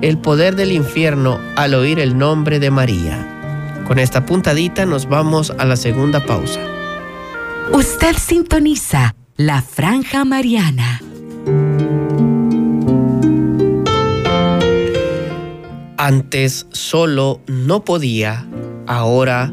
el 0.00 0.16
poder 0.16 0.56
del 0.56 0.72
infierno 0.72 1.38
al 1.56 1.74
oír 1.74 1.98
el 1.98 2.16
nombre 2.16 2.58
de 2.58 2.70
María. 2.70 3.82
Con 3.86 3.98
esta 3.98 4.24
puntadita 4.24 4.86
nos 4.86 5.06
vamos 5.06 5.52
a 5.58 5.66
la 5.66 5.76
segunda 5.76 6.24
pausa. 6.24 6.58
Usted 7.70 8.16
sintoniza 8.16 9.14
la 9.36 9.60
franja 9.60 10.24
mariana. 10.24 11.02
Antes 15.98 16.66
solo 16.72 17.42
no 17.46 17.84
podía, 17.84 18.46
ahora 18.86 19.52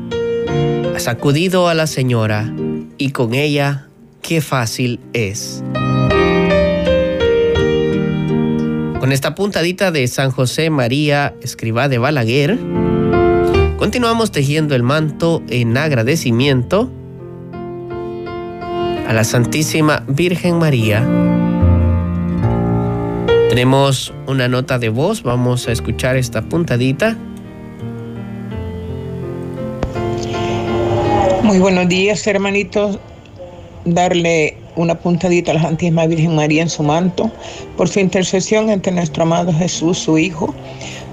ha 0.96 1.00
sacudido 1.00 1.68
a 1.68 1.74
la 1.74 1.88
señora 1.88 2.54
y 2.98 3.12
con 3.12 3.34
ella 3.34 3.90
qué 4.22 4.42
fácil 4.42 5.00
es. 5.14 5.64
Con 9.00 9.12
esta 9.12 9.36
puntadita 9.36 9.92
de 9.92 10.08
San 10.08 10.32
José 10.32 10.70
María 10.70 11.34
Escribá 11.42 11.90
de 11.90 11.98
Balaguer, 11.98 12.58
Continuamos 13.78 14.32
tejiendo 14.32 14.76
el 14.76 14.84
manto 14.84 15.42
en 15.50 15.76
agradecimiento 15.76 16.92
a 19.08 19.12
la 19.12 19.24
Santísima 19.24 20.04
Virgen 20.08 20.60
María 20.60 21.04
Tenemos 23.50 24.14
una 24.28 24.48
nota 24.48 24.78
de 24.80 24.90
voz, 24.90 25.24
vamos 25.24 25.68
a 25.68 25.74
escuchar 25.74 26.16
esta 26.16 26.42
puntadita. 26.42 27.18
Muy 31.44 31.60
buenos 31.60 31.90
días, 31.90 32.26
hermanitos. 32.28 32.98
Darle 33.86 34.56
una 34.76 34.96
puntadita 34.96 35.52
a 35.52 35.56
la 35.56 35.62
Santísima 35.64 36.06
Virgen 36.06 36.36
María 36.36 36.62
en 36.62 36.70
su 36.70 36.84
manto 36.84 37.32
por 37.78 37.90
su 37.90 38.00
intercesión 38.00 38.70
ante 38.70 38.92
nuestro 38.92 39.24
amado 39.24 39.52
Jesús, 39.54 39.98
su 39.98 40.18
Hijo, 40.18 40.54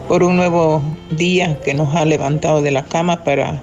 por 0.06 0.22
un 0.22 0.36
nuevo 0.36 0.82
día 1.10 1.58
que 1.60 1.74
nos 1.74 1.94
ha 1.94 2.04
levantado 2.04 2.62
de 2.62 2.70
la 2.70 2.84
cama 2.84 3.24
para 3.24 3.60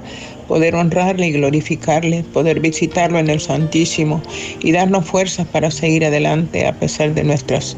poder 0.48 0.76
honrarle 0.76 1.28
y 1.28 1.32
glorificarle, 1.32 2.24
poder 2.34 2.60
visitarlo 2.60 3.20
en 3.20 3.30
el 3.30 3.40
Santísimo 3.40 4.22
y 4.62 4.72
darnos 4.72 5.06
fuerzas 5.06 5.48
para 5.48 5.72
seguir 5.72 6.06
adelante 6.06 6.68
a 6.68 6.74
pesar 6.74 7.14
de 7.14 7.24
nuestras 7.24 7.76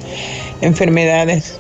enfermedades. 0.61 1.59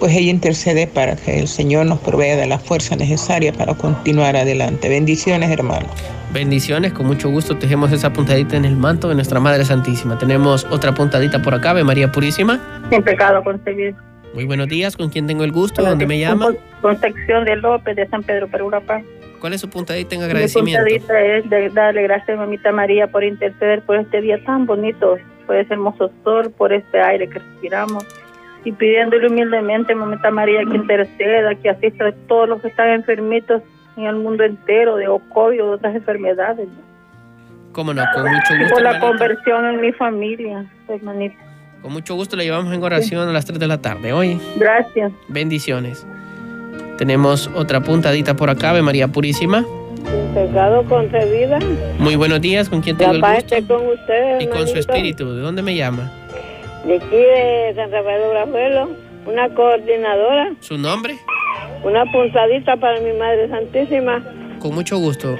Pues 0.00 0.14
ella 0.14 0.30
intercede 0.30 0.86
para 0.86 1.16
que 1.16 1.40
el 1.40 1.48
Señor 1.48 1.86
nos 1.86 1.98
provea 2.00 2.36
de 2.36 2.46
la 2.46 2.58
fuerza 2.58 2.94
necesaria 2.94 3.52
para 3.52 3.74
continuar 3.74 4.36
adelante. 4.36 4.88
Bendiciones, 4.88 5.50
hermano. 5.50 5.88
Bendiciones, 6.32 6.92
con 6.92 7.06
mucho 7.06 7.30
gusto 7.30 7.56
tejemos 7.56 7.90
esa 7.90 8.12
puntadita 8.12 8.56
en 8.56 8.66
el 8.66 8.76
manto 8.76 9.08
de 9.08 9.14
nuestra 9.14 9.40
Madre 9.40 9.64
Santísima. 9.64 10.18
Tenemos 10.18 10.66
otra 10.70 10.92
puntadita 10.92 11.40
por 11.40 11.54
acá, 11.54 11.70
Ave 11.70 11.84
María 11.84 12.12
Purísima. 12.12 12.60
Sin 12.90 13.02
pecado 13.02 13.42
concebido. 13.42 13.96
Muy 14.34 14.44
buenos 14.44 14.68
días, 14.68 14.94
¿con 14.94 15.08
quién 15.08 15.26
tengo 15.26 15.42
el 15.44 15.52
gusto? 15.52 15.82
¿Dónde 15.82 16.06
me 16.06 16.18
llama? 16.18 16.52
Concepción 16.82 17.46
de 17.46 17.56
López 17.56 17.96
de 17.96 18.06
San 18.08 18.22
Pedro 18.22 18.46
Perurapá. 18.46 19.00
¿Cuál 19.40 19.54
es 19.54 19.62
su 19.62 19.70
puntadita 19.70 20.16
en 20.16 20.22
agradecimiento? 20.22 20.84
Mi 20.84 20.98
puntadita 20.98 21.20
es 21.20 21.48
de 21.48 21.70
darle 21.70 22.02
gracias 22.02 22.36
a 22.36 22.40
mamita 22.40 22.72
María 22.72 23.06
por 23.06 23.24
interceder 23.24 23.80
por 23.82 23.96
este 23.96 24.20
día 24.20 24.42
tan 24.44 24.66
bonito, 24.66 25.16
por 25.46 25.56
ese 25.56 25.72
hermoso 25.72 26.10
sol, 26.24 26.50
por 26.50 26.74
este 26.74 27.00
aire 27.00 27.28
que 27.28 27.38
respiramos 27.38 28.04
y 28.64 28.72
pidiéndole 28.72 29.28
humildemente, 29.28 29.94
mamita 29.94 30.30
María, 30.30 30.60
que 30.68 30.76
interceda, 30.76 31.54
que 31.54 31.70
asista 31.70 32.08
a 32.08 32.12
todos 32.26 32.48
los 32.48 32.60
que 32.60 32.68
están 32.68 32.90
enfermitos 32.90 33.62
en 33.98 34.06
el 34.06 34.16
mundo 34.16 34.44
entero 34.44 34.96
de 34.96 35.06
COVID 35.06 35.62
o 35.62 35.66
de 35.66 35.74
otras 35.74 35.94
enfermedades. 35.94 36.68
¿Cómo 37.72 37.92
no? 37.92 38.02
Con 38.14 38.22
mucho 38.22 38.58
gusto. 38.58 38.74
Por 38.74 38.82
la 38.82 39.00
conversión 39.00 39.64
en 39.66 39.80
mi 39.80 39.92
familia, 39.92 40.64
hermanito. 40.88 41.36
Con 41.82 41.92
mucho 41.92 42.14
gusto 42.14 42.36
le 42.36 42.44
llevamos 42.44 42.72
en 42.74 42.82
oración 42.82 43.28
a 43.28 43.32
las 43.32 43.44
3 43.46 43.58
de 43.58 43.66
la 43.66 43.80
tarde 43.80 44.12
hoy. 44.12 44.40
Gracias. 44.56 45.12
Bendiciones. 45.28 46.06
Tenemos 46.96 47.48
otra 47.54 47.80
puntadita 47.80 48.34
por 48.34 48.50
acá, 48.50 48.70
Ave 48.70 48.82
María 48.82 49.08
Purísima. 49.08 49.64
Pecado 50.34 50.84
concebida. 50.84 51.58
Muy 51.98 52.16
buenos 52.16 52.40
días, 52.40 52.68
¿con 52.68 52.80
quién 52.80 52.96
tengo 52.96 53.12
el 53.12 53.20
gusto? 53.20 53.56
con 53.68 53.86
usted, 53.86 54.40
Y 54.40 54.46
con 54.48 54.66
su 54.66 54.76
espíritu, 54.78 55.32
¿de 55.32 55.40
dónde 55.40 55.62
me 55.62 55.76
llama? 55.76 56.10
De 56.84 56.96
aquí 56.96 57.16
de 57.16 57.72
San 57.76 57.90
Rafael 57.92 58.22
de 58.22 58.28
Brajuelo, 58.28 58.90
una 59.26 59.48
coordinadora. 59.54 60.52
¿Su 60.60 60.78
nombre? 60.78 61.16
Una 61.84 62.04
puntadita 62.06 62.76
para 62.76 63.00
mi 63.00 63.12
Madre 63.12 63.48
Santísima. 63.48 64.22
Con 64.60 64.74
mucho 64.74 64.98
gusto. 64.98 65.36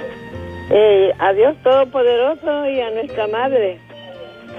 Eh, 0.71 1.11
a 1.19 1.33
Dios 1.33 1.55
Todopoderoso 1.63 2.69
y 2.69 2.79
a 2.79 2.91
nuestra 2.91 3.27
Madre, 3.27 3.79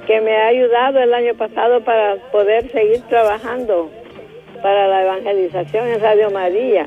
que 0.07 0.21
me 0.21 0.37
ha 0.37 0.49
ayudado 0.49 0.99
el 0.99 1.15
año 1.15 1.35
pasado 1.35 1.81
para 1.83 2.17
poder 2.33 2.71
seguir 2.71 3.01
trabajando 3.09 3.91
para 4.63 4.89
la 4.89 5.03
evangelización 5.03 5.87
en 5.89 6.01
Radio 6.01 6.31
María. 6.31 6.87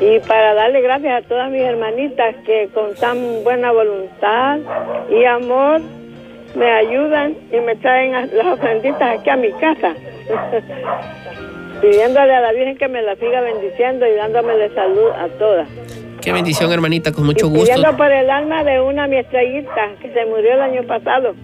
Y 0.00 0.18
para 0.20 0.54
darle 0.54 0.80
gracias 0.80 1.24
a 1.24 1.28
todas 1.28 1.50
mis 1.50 1.62
hermanitas 1.62 2.36
que 2.44 2.68
con 2.74 2.94
tan 2.94 3.42
buena 3.42 3.72
voluntad 3.72 4.58
y 5.10 5.24
amor 5.24 5.80
me 6.54 6.70
ayudan 6.70 7.36
y 7.50 7.56
me 7.60 7.76
traen 7.76 8.12
las 8.12 8.46
ofrenditas 8.46 9.18
aquí 9.18 9.30
a 9.30 9.36
mi 9.36 9.50
casa. 9.52 9.94
Pidiéndole 11.80 12.34
a 12.34 12.40
la 12.40 12.52
Virgen 12.52 12.76
que 12.76 12.88
me 12.88 13.02
la 13.02 13.16
siga 13.16 13.40
bendiciendo 13.40 14.06
y 14.06 14.14
dándome 14.14 14.54
de 14.54 14.74
salud 14.74 15.10
a 15.16 15.28
todas. 15.38 15.68
Qué 16.20 16.32
bendición, 16.32 16.70
hermanita, 16.70 17.12
con 17.12 17.24
mucho 17.24 17.46
y 17.46 17.50
gusto. 17.50 17.64
Pidiendo 17.64 17.96
por 17.96 18.10
el 18.10 18.28
alma 18.28 18.62
de 18.64 18.80
una 18.80 19.06
mi 19.06 19.16
estrellita 19.16 19.88
que 20.00 20.12
se 20.12 20.26
murió 20.26 20.54
el 20.54 20.60
año 20.60 20.82
pasado. 20.84 21.34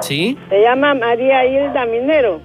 ¿Sí? 0.00 0.38
Se 0.48 0.60
llama 0.60 0.94
María 0.94 1.44
Hilda 1.44 1.86
Minero. 1.86 2.40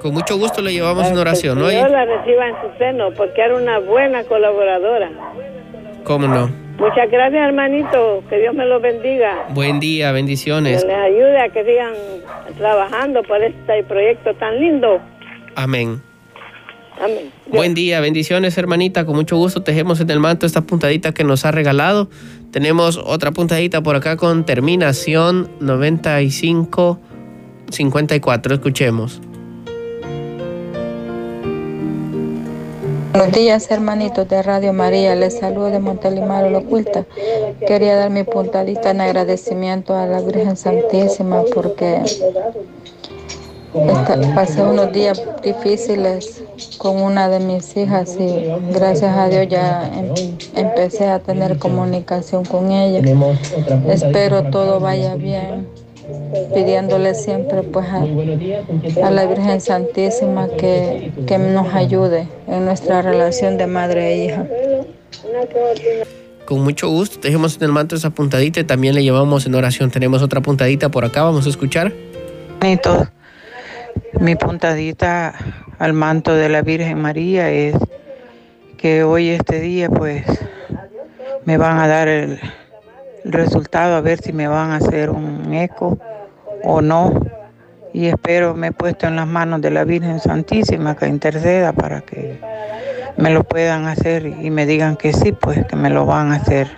Con 0.00 0.12
mucho 0.12 0.36
gusto 0.36 0.60
le 0.60 0.72
llevamos 0.72 1.10
una 1.10 1.22
oración, 1.22 1.58
¿no? 1.58 1.68
Dios 1.68 1.90
la 1.90 2.04
reciba 2.04 2.48
en 2.48 2.54
su 2.56 2.78
seno 2.78 3.10
porque 3.12 3.40
era 3.40 3.56
una 3.56 3.78
buena 3.78 4.24
colaboradora. 4.24 5.10
¿Cómo 6.04 6.28
no? 6.28 6.50
Muchas 6.78 7.10
gracias, 7.10 7.48
hermanito. 7.48 8.22
Que 8.28 8.38
Dios 8.38 8.54
me 8.54 8.66
los 8.66 8.82
bendiga. 8.82 9.46
Buen 9.48 9.80
día, 9.80 10.12
bendiciones. 10.12 10.82
Que 10.84 10.88
les 10.88 10.98
ayude 10.98 11.40
a 11.40 11.48
que 11.48 11.64
sigan 11.64 11.94
trabajando 12.58 13.22
por 13.22 13.42
este 13.42 13.82
proyecto 13.84 14.34
tan 14.34 14.60
lindo. 14.60 15.00
Amén. 15.54 16.02
Amén. 17.00 17.30
Buen 17.46 17.74
día, 17.74 18.00
bendiciones, 18.00 18.58
hermanita. 18.58 19.04
Con 19.04 19.16
mucho 19.16 19.36
gusto 19.36 19.62
tejemos 19.62 20.00
en 20.00 20.08
el 20.10 20.20
manto 20.20 20.46
esta 20.46 20.62
puntadita 20.62 21.12
que 21.12 21.24
nos 21.24 21.44
ha 21.44 21.50
regalado. 21.50 22.08
Tenemos 22.50 22.96
otra 22.96 23.32
puntadita 23.32 23.82
por 23.82 23.96
acá 23.96 24.16
con 24.16 24.46
terminación 24.46 25.50
9554. 25.60 28.54
Escuchemos. 28.54 29.20
Buenos 33.16 33.32
días, 33.32 33.70
hermanitos 33.70 34.28
de 34.28 34.42
Radio 34.42 34.74
María. 34.74 35.14
Les 35.14 35.38
saludo 35.38 35.70
de 35.70 35.78
Montelimar, 35.78 36.50
Lo 36.50 36.58
Oculta. 36.58 37.06
Quería 37.66 37.96
dar 37.96 38.10
mi 38.10 38.24
puntadita 38.24 38.90
en 38.90 39.00
agradecimiento 39.00 39.96
a 39.96 40.04
la 40.04 40.20
Virgen 40.20 40.54
Santísima 40.58 41.42
porque 41.54 42.02
pasé 44.34 44.62
unos 44.62 44.92
días 44.92 45.22
difíciles 45.42 46.42
con 46.78 47.00
una 47.02 47.28
de 47.28 47.40
mis 47.40 47.76
hijas 47.76 48.16
y 48.18 48.46
gracias 48.72 49.16
a 49.16 49.28
Dios 49.28 49.46
ya 49.48 49.90
em, 49.94 50.14
empecé 50.54 51.06
a 51.06 51.18
tener 51.18 51.58
comunicación 51.58 52.44
con 52.44 52.70
ella. 52.72 53.00
Espero 53.88 54.44
todo 54.50 54.80
vaya 54.80 55.14
bien 55.14 55.66
pidiéndole 56.54 57.14
siempre 57.14 57.62
pues 57.62 57.86
a, 57.88 59.10
la 59.10 59.26
Virgen 59.26 59.60
Santísima 59.60 60.48
que, 60.48 61.12
que 61.26 61.38
nos 61.38 61.74
ayude 61.74 62.28
en 62.46 62.64
nuestra 62.64 63.02
relación 63.02 63.58
de 63.58 63.66
madre 63.66 64.12
e 64.12 64.24
hija. 64.24 64.46
Con 66.46 66.60
mucho 66.62 66.88
gusto, 66.88 67.18
dejemos 67.20 67.56
en 67.56 67.64
el 67.64 67.72
manto 67.72 67.96
esa 67.96 68.10
puntadita 68.10 68.60
y 68.60 68.64
también 68.64 68.94
le 68.94 69.02
llevamos 69.02 69.46
en 69.46 69.54
oración. 69.56 69.90
Tenemos 69.90 70.22
otra 70.22 70.40
puntadita 70.40 70.88
por 70.90 71.04
acá, 71.04 71.24
vamos 71.24 71.46
a 71.46 71.48
escuchar. 71.48 71.92
Mi 74.20 74.34
puntadita 74.34 75.34
al 75.78 75.92
manto 75.92 76.34
de 76.34 76.48
la 76.48 76.62
Virgen 76.62 77.00
María 77.00 77.50
es 77.50 77.76
que 78.78 79.04
hoy 79.04 79.30
este 79.30 79.60
día 79.60 79.88
pues 79.90 80.24
me 81.44 81.56
van 81.58 81.78
a 81.78 81.86
dar 81.86 82.08
el, 82.08 82.40
resultado 83.24 83.96
a 83.96 84.00
ver 84.00 84.20
si 84.20 84.32
me 84.32 84.46
van 84.48 84.70
a 84.70 84.76
hacer 84.76 85.10
un 85.10 85.52
eco 85.52 85.98
o 86.62 86.80
no. 86.80 87.20
Y 87.92 88.06
espero 88.06 88.54
me 88.54 88.68
he 88.68 88.72
puesto 88.72 89.06
en 89.06 89.16
las 89.16 89.26
manos 89.26 89.60
de 89.60 89.70
la 89.70 89.84
Virgen 89.84 90.20
Santísima 90.20 90.96
que 90.96 91.08
interceda 91.08 91.72
para 91.72 92.00
que 92.00 92.38
me 93.16 93.30
lo 93.30 93.44
puedan 93.44 93.86
hacer 93.86 94.26
y 94.26 94.50
me 94.50 94.66
digan 94.66 94.96
que 94.96 95.12
sí, 95.12 95.32
pues 95.32 95.66
que 95.66 95.76
me 95.76 95.90
lo 95.90 96.06
van 96.06 96.32
a 96.32 96.36
hacer. 96.36 96.68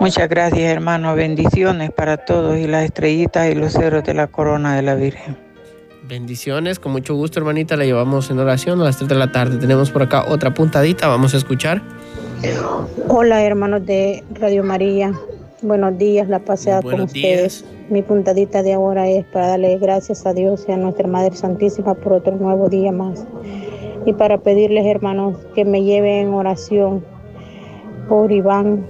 Muchas 0.00 0.28
gracias 0.28 0.72
hermano, 0.72 1.14
bendiciones 1.14 1.90
para 1.90 2.18
todos 2.18 2.58
y 2.58 2.66
las 2.66 2.84
estrellitas 2.84 3.48
y 3.48 3.54
los 3.54 3.72
ceros 3.72 4.04
de 4.04 4.14
la 4.14 4.26
corona 4.26 4.74
de 4.76 4.82
la 4.82 4.94
Virgen. 4.94 5.45
Bendiciones, 6.08 6.78
con 6.78 6.92
mucho 6.92 7.14
gusto 7.14 7.40
hermanita, 7.40 7.76
la 7.76 7.84
llevamos 7.84 8.30
en 8.30 8.38
oración 8.38 8.80
a 8.80 8.84
las 8.84 8.98
3 8.98 9.08
de 9.08 9.14
la 9.16 9.32
tarde. 9.32 9.58
Tenemos 9.58 9.90
por 9.90 10.02
acá 10.02 10.24
otra 10.28 10.54
puntadita, 10.54 11.08
vamos 11.08 11.34
a 11.34 11.36
escuchar. 11.36 11.82
Hola 13.08 13.42
hermanos 13.42 13.84
de 13.86 14.22
Radio 14.38 14.62
María, 14.62 15.12
Buenos 15.62 15.96
días, 15.96 16.28
la 16.28 16.38
pasea 16.38 16.82
con 16.82 17.00
ustedes. 17.00 17.64
Mi 17.88 18.02
puntadita 18.02 18.62
de 18.62 18.74
ahora 18.74 19.08
es 19.08 19.24
para 19.24 19.48
darle 19.48 19.78
gracias 19.78 20.26
a 20.26 20.34
Dios 20.34 20.66
y 20.68 20.72
a 20.72 20.76
nuestra 20.76 21.08
Madre 21.08 21.34
Santísima 21.34 21.94
por 21.94 22.12
otro 22.12 22.36
nuevo 22.36 22.68
día 22.68 22.92
más. 22.92 23.26
Y 24.04 24.12
para 24.12 24.38
pedirles, 24.38 24.84
hermanos, 24.84 25.38
que 25.54 25.64
me 25.64 25.82
lleven 25.82 26.26
en 26.26 26.34
oración 26.34 27.02
por 28.06 28.30
Iván, 28.30 28.86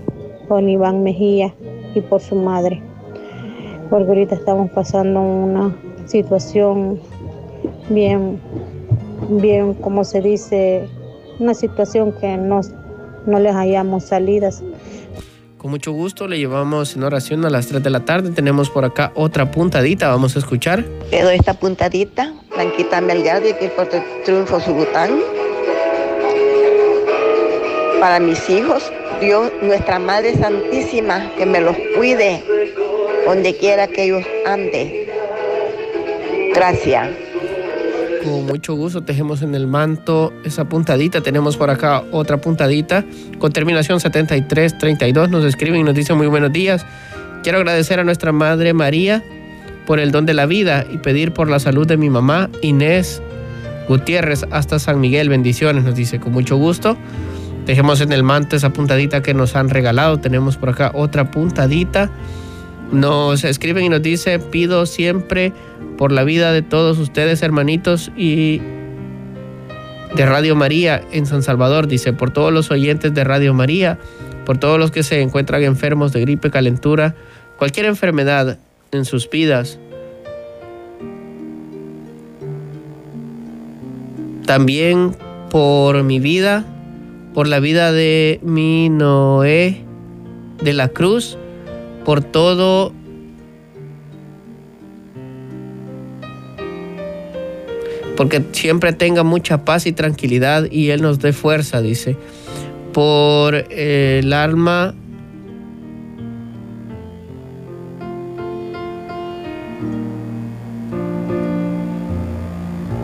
por 0.49 0.63
Iván 0.65 1.05
Mejía 1.05 1.55
y 1.95 2.01
por 2.01 2.21
su 2.21 2.35
madre. 2.35 2.83
Porque 3.89 4.09
ahorita 4.09 4.35
estamos 4.35 4.69
pasando 4.73 5.21
una 5.21 5.75
situación 6.07 7.01
bien, 7.89 8.41
bien, 9.29 9.75
como 9.75 10.05
se 10.05 10.21
dice, 10.21 10.89
una 11.39 11.55
situación 11.55 12.13
que 12.13 12.37
no, 12.37 12.61
no 13.27 13.39
les 13.39 13.55
hayamos 13.55 14.05
salidas 14.05 14.63
con 15.67 15.73
mucho 15.73 15.91
gusto 15.91 16.29
le 16.29 16.39
llevamos 16.39 16.95
en 16.95 17.03
oración 17.03 17.45
a 17.45 17.51
las 17.51 17.67
3 17.67 17.83
de 17.83 17.91
la 17.91 18.05
tarde. 18.05 18.31
Tenemos 18.31 18.71
por 18.71 18.85
acá 18.85 19.11
otra 19.17 19.51
puntadita, 19.51 20.07
vamos 20.09 20.37
a 20.37 20.39
escuchar. 20.39 20.85
Le 21.11 21.23
doy 21.23 21.35
esta 21.35 21.55
puntadita, 21.55 22.33
Blanquita 22.55 23.01
Melgar 23.01 23.43
y 23.45 23.67
por 23.71 23.89
Triunfo 24.25 24.61
Subután. 24.61 25.19
Para 27.99 28.21
mis 28.21 28.49
hijos, 28.49 28.93
Dios, 29.21 29.51
nuestra 29.61 29.99
Madre 29.99 30.37
Santísima, 30.37 31.33
que 31.37 31.45
me 31.47 31.61
los 31.61 31.77
cuide 31.97 32.45
donde 33.27 33.57
quiera 33.57 33.89
que 33.89 34.05
ellos 34.05 34.25
anden. 34.47 35.06
Gracias. 36.57 37.11
Con 38.25 38.47
mucho 38.47 38.75
gusto 38.75 39.03
tejemos 39.03 39.43
en 39.43 39.55
el 39.55 39.67
manto 39.67 40.33
esa 40.43 40.65
puntadita. 40.65 41.21
Tenemos 41.21 41.59
por 41.59 41.69
acá 41.69 42.03
otra 42.13 42.39
puntadita 42.39 43.05
con 43.39 43.53
terminación 43.53 44.01
7332. 44.01 45.29
Nos 45.29 45.45
escriben 45.45 45.81
y 45.81 45.85
nos 45.85 45.95
dicen 45.95 46.17
muy 46.17 46.27
buenos 46.27 46.53
días. 46.53 46.87
Quiero 47.43 47.59
agradecer 47.59 48.01
a 48.01 48.05
nuestra 48.05 48.33
Madre 48.33 48.73
María 48.73 49.23
por 49.87 50.01
el 50.01 50.11
don 50.11 50.25
de 50.25 50.33
la 50.33 50.47
vida 50.47 50.87
y 50.91 50.97
pedir 50.97 51.33
por 51.33 51.51
la 51.51 51.61
salud 51.61 51.87
de 51.87 51.99
mi 51.99 52.09
mamá 52.09 52.49
Inés 52.63 53.23
Gutiérrez 53.87 54.47
hasta 54.51 54.79
San 54.79 54.99
Miguel. 54.99 55.29
Bendiciones, 55.29 55.85
nos 55.85 55.95
dice 55.95 56.19
con 56.19 56.33
mucho 56.33 56.57
gusto. 56.57 56.97
Dejemos 57.67 58.01
en 58.01 58.13
el 58.13 58.23
manto 58.23 58.57
esa 58.57 58.71
puntadita 58.71 59.23
que 59.23 59.35
nos 59.35 59.57
han 59.57 59.69
regalado. 59.69 60.19
Tenemos 60.21 60.57
por 60.57 60.71
acá 60.71 60.91
otra 60.95 61.31
puntadita. 61.31 62.11
Nos 62.93 63.45
escriben 63.45 63.85
y 63.85 63.89
nos 63.89 64.03
dice, 64.03 64.39
pido 64.39 64.87
siempre 64.87 65.53
por 65.99 66.13
la 66.13 66.25
vida 66.25 66.53
de 66.53 66.63
todos 66.63 66.99
ustedes, 66.99 67.43
hermanitos, 67.43 68.13
y 68.17 68.61
de 70.15 70.25
Radio 70.25 70.55
María 70.55 71.03
en 71.13 71.27
San 71.27 71.43
Salvador, 71.43 71.89
dice, 71.89 72.13
por 72.13 72.31
todos 72.31 72.53
los 72.53 72.71
oyentes 72.71 73.13
de 73.13 73.25
Radio 73.25 73.55
María, 73.55 73.99
por 74.45 74.59
todos 74.59 74.79
los 74.79 74.91
que 74.91 75.03
se 75.03 75.21
encuentran 75.21 75.63
enfermos 75.65 76.13
de 76.13 76.21
gripe, 76.21 76.51
calentura, 76.51 77.15
cualquier 77.59 77.87
enfermedad 77.87 78.59
en 78.93 79.05
sus 79.05 79.29
vidas. 79.29 79.79
También 84.47 85.17
por 85.51 86.05
mi 86.05 86.21
vida, 86.21 86.65
por 87.35 87.49
la 87.49 87.59
vida 87.59 87.93
de 87.93 88.39
mi 88.43 88.89
Noé 88.89 89.83
de 90.63 90.73
la 90.73 90.89
Cruz, 90.89 91.37
por 92.07 92.23
todo 92.23 92.93
porque 98.17 98.45
siempre 98.53 98.93
tenga 98.93 99.25
mucha 99.25 99.65
paz 99.65 99.87
y 99.87 99.93
tranquilidad 99.93 100.71
y 100.71 100.91
Él 100.91 101.03
nos 101.03 101.19
dé 101.19 101.33
fuerza, 101.33 101.83
dice, 101.83 102.17
por 102.93 103.57
el 103.73 104.33
alma 104.33 104.95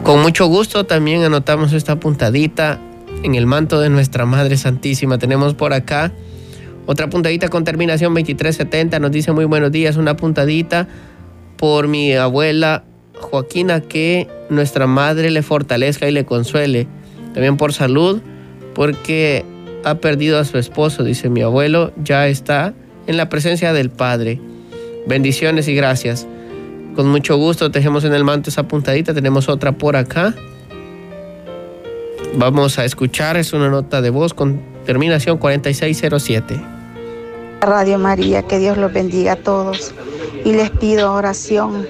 Con 0.05 0.21
mucho 0.21 0.47
gusto 0.47 0.85
también 0.85 1.23
anotamos 1.23 1.73
esta 1.73 1.99
puntadita 1.99 2.79
en 3.23 3.35
el 3.35 3.47
manto 3.47 3.81
de 3.81 3.89
nuestra 3.89 4.27
Madre 4.27 4.57
Santísima. 4.57 5.17
Tenemos 5.17 5.55
por 5.55 5.73
acá 5.73 6.13
otra 6.87 7.09
puntadita 7.09 7.49
con 7.49 7.65
terminación 7.65 8.15
2370. 8.15 8.99
Nos 8.99 9.11
dice 9.11 9.33
muy 9.33 9.45
buenos 9.45 9.71
días, 9.71 9.97
una 9.97 10.17
puntadita 10.17 10.89
por 11.57 11.89
mi 11.89 12.13
abuela 12.15 12.85
Joaquina 13.21 13.81
que 13.81 14.29
nuestra 14.51 14.87
madre 14.87 15.31
le 15.31 15.43
fortalezca 15.43 16.09
y 16.09 16.13
le 16.13 16.25
consuele. 16.25 16.87
También 17.35 17.57
por 17.57 17.73
salud, 17.73 18.21
porque 18.75 19.45
ha 19.85 19.97
perdido 19.97 20.39
a 20.39 20.45
su 20.45 20.59
esposo, 20.59 21.05
dice 21.05 21.29
mi 21.29 21.43
abuelo, 21.43 21.93
ya 22.03 22.27
está 22.27 22.75
en 23.07 23.17
la 23.17 23.29
presencia 23.29 23.73
del 23.73 23.91
Padre. 23.91 24.41
Bendiciones 25.07 25.69
y 25.69 25.75
gracias. 25.75 26.27
Con 26.95 27.09
mucho 27.09 27.37
gusto 27.37 27.71
tejemos 27.71 28.05
en 28.05 28.13
el 28.13 28.25
manto 28.25 28.51
esa 28.51 28.69
puntadita. 28.69 29.15
Tenemos 29.15 29.49
otra 29.49 29.73
por 29.73 29.97
acá. 29.97 30.35
Vamos 32.35 32.79
a 32.79 32.85
escuchar, 32.85 33.37
es 33.37 33.53
una 33.53 33.69
nota 33.69 34.01
de 34.01 34.11
voz 34.11 34.35
con 34.35 34.61
terminación 34.85 35.39
4607. 35.39 36.72
Radio 37.63 37.97
María, 37.97 38.43
que 38.43 38.59
Dios 38.59 38.77
los 38.77 38.93
bendiga 38.93 39.33
a 39.33 39.37
todos. 39.37 39.95
Y 40.45 40.53
les 40.53 40.71
pido 40.71 41.13
oración 41.15 41.87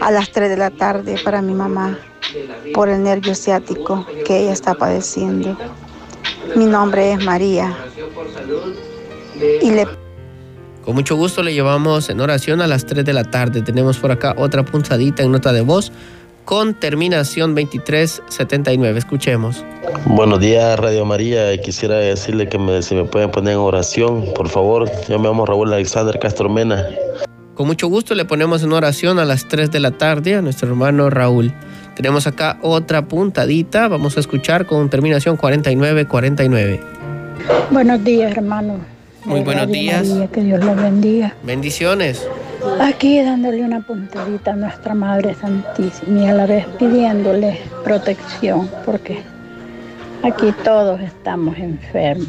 a 0.00 0.10
las 0.10 0.30
3 0.32 0.50
de 0.50 0.56
la 0.56 0.70
tarde 0.70 1.16
para 1.24 1.40
mi 1.40 1.54
mamá 1.54 1.96
por 2.74 2.88
el 2.88 3.02
nervio 3.04 3.36
ciático 3.36 4.04
que 4.26 4.40
ella 4.40 4.52
está 4.52 4.74
padeciendo. 4.74 5.56
Mi 6.56 6.66
nombre 6.66 7.12
es 7.12 7.24
María. 7.24 7.76
Y 9.62 9.70
le 9.70 9.86
con 10.84 10.96
mucho 10.96 11.16
gusto 11.16 11.42
le 11.42 11.54
llevamos 11.54 12.10
en 12.10 12.20
oración 12.20 12.60
a 12.60 12.66
las 12.66 12.84
3 12.84 13.06
de 13.06 13.12
la 13.14 13.24
tarde. 13.24 13.62
Tenemos 13.62 13.96
por 13.98 14.10
acá 14.10 14.34
otra 14.36 14.64
punzadita 14.64 15.22
en 15.22 15.32
nota 15.32 15.52
de 15.52 15.62
voz 15.62 15.90
con 16.44 16.74
terminación 16.74 17.54
2379. 17.54 18.98
Escuchemos. 18.98 19.64
Buenos 20.06 20.40
días, 20.40 20.78
Radio 20.78 21.04
María. 21.04 21.56
Quisiera 21.60 21.96
decirle 21.96 22.48
que 22.48 22.58
me, 22.58 22.82
si 22.82 22.94
me 22.94 23.04
pueden 23.04 23.30
poner 23.30 23.54
en 23.54 23.60
oración, 23.60 24.26
por 24.34 24.48
favor. 24.48 24.90
Yo 25.08 25.18
me 25.18 25.28
llamo 25.28 25.46
Raúl 25.46 25.72
Alexander 25.72 26.18
Castro 26.18 26.48
Mena. 26.48 26.86
Con 27.54 27.66
mucho 27.68 27.86
gusto 27.88 28.14
le 28.14 28.24
ponemos 28.24 28.62
en 28.62 28.72
oración 28.72 29.18
a 29.18 29.24
las 29.24 29.46
3 29.46 29.70
de 29.70 29.80
la 29.80 29.92
tarde 29.92 30.34
a 30.34 30.42
nuestro 30.42 30.68
hermano 30.68 31.08
Raúl. 31.08 31.52
Tenemos 31.94 32.26
acá 32.26 32.58
otra 32.62 33.06
puntadita. 33.06 33.86
Vamos 33.88 34.16
a 34.16 34.20
escuchar 34.20 34.66
con 34.66 34.90
terminación 34.90 35.36
4949. 35.36 36.80
Buenos 37.70 38.04
días, 38.04 38.36
hermano. 38.36 38.78
Muy 39.24 39.40
buenos 39.40 39.68
días. 39.68 40.06
que 40.32 40.42
Dios 40.42 40.64
los 40.64 40.76
bendiga. 40.76 41.34
Bendiciones. 41.44 42.26
Aquí 42.80 43.22
dándole 43.22 43.64
una 43.64 43.80
puntadita 43.80 44.52
a 44.52 44.56
nuestra 44.56 44.94
Madre 44.94 45.34
Santísima 45.34 46.20
y 46.20 46.26
a 46.26 46.34
la 46.34 46.46
vez 46.46 46.66
pidiéndole 46.78 47.60
protección, 47.82 48.68
porque 48.84 49.22
aquí 50.22 50.52
todos 50.64 51.00
estamos 51.00 51.56
enfermos. 51.58 52.28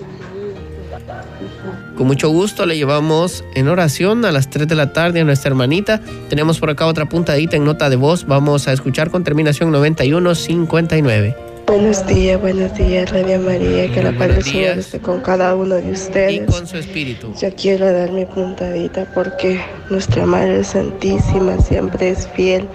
Con 1.98 2.08
mucho 2.08 2.30
gusto 2.30 2.66
le 2.66 2.78
llevamos 2.78 3.44
en 3.56 3.68
oración 3.68 4.26
a 4.26 4.32
las 4.32 4.50
3 4.50 4.68
de 4.68 4.76
la 4.76 4.94
tarde 4.94 5.22
a 5.22 5.24
nuestra 5.24 5.50
hermanita. 5.50 6.02
Tenemos 6.30 6.60
por 6.60 6.70
acá 6.70 6.86
otra 6.86 7.08
puntadita 7.08 7.56
en 7.56 7.64
nota 7.64 7.90
de 7.90 7.96
voz. 7.96 8.26
Vamos 8.26 8.68
a 8.68 8.74
escuchar 8.74 9.10
con 9.12 9.24
terminación 9.24 9.72
9159. 9.72 11.55
Buenos 11.68 12.06
días, 12.06 12.40
buenos 12.40 12.74
días, 12.76 13.12
Radio 13.12 13.40
María, 13.40 13.92
que 13.92 14.04
la 14.04 14.12
paz 14.12 14.28
del 14.28 14.44
Señor 14.44 14.78
esté 14.78 15.00
con 15.00 15.20
cada 15.22 15.56
uno 15.56 15.76
de 15.76 15.92
ustedes. 15.92 16.34
Y 16.34 16.40
con 16.46 16.68
su 16.68 16.78
espíritu. 16.78 17.34
Yo 17.42 17.50
quiero 17.56 17.92
dar 17.92 18.12
mi 18.12 18.24
puntadita 18.26 19.08
porque 19.16 19.60
nuestra 19.90 20.28
Madre 20.28 20.64
Santísima 20.64 21.58
siempre 21.58 22.10
es 22.10 22.28
fiel. 22.30 22.68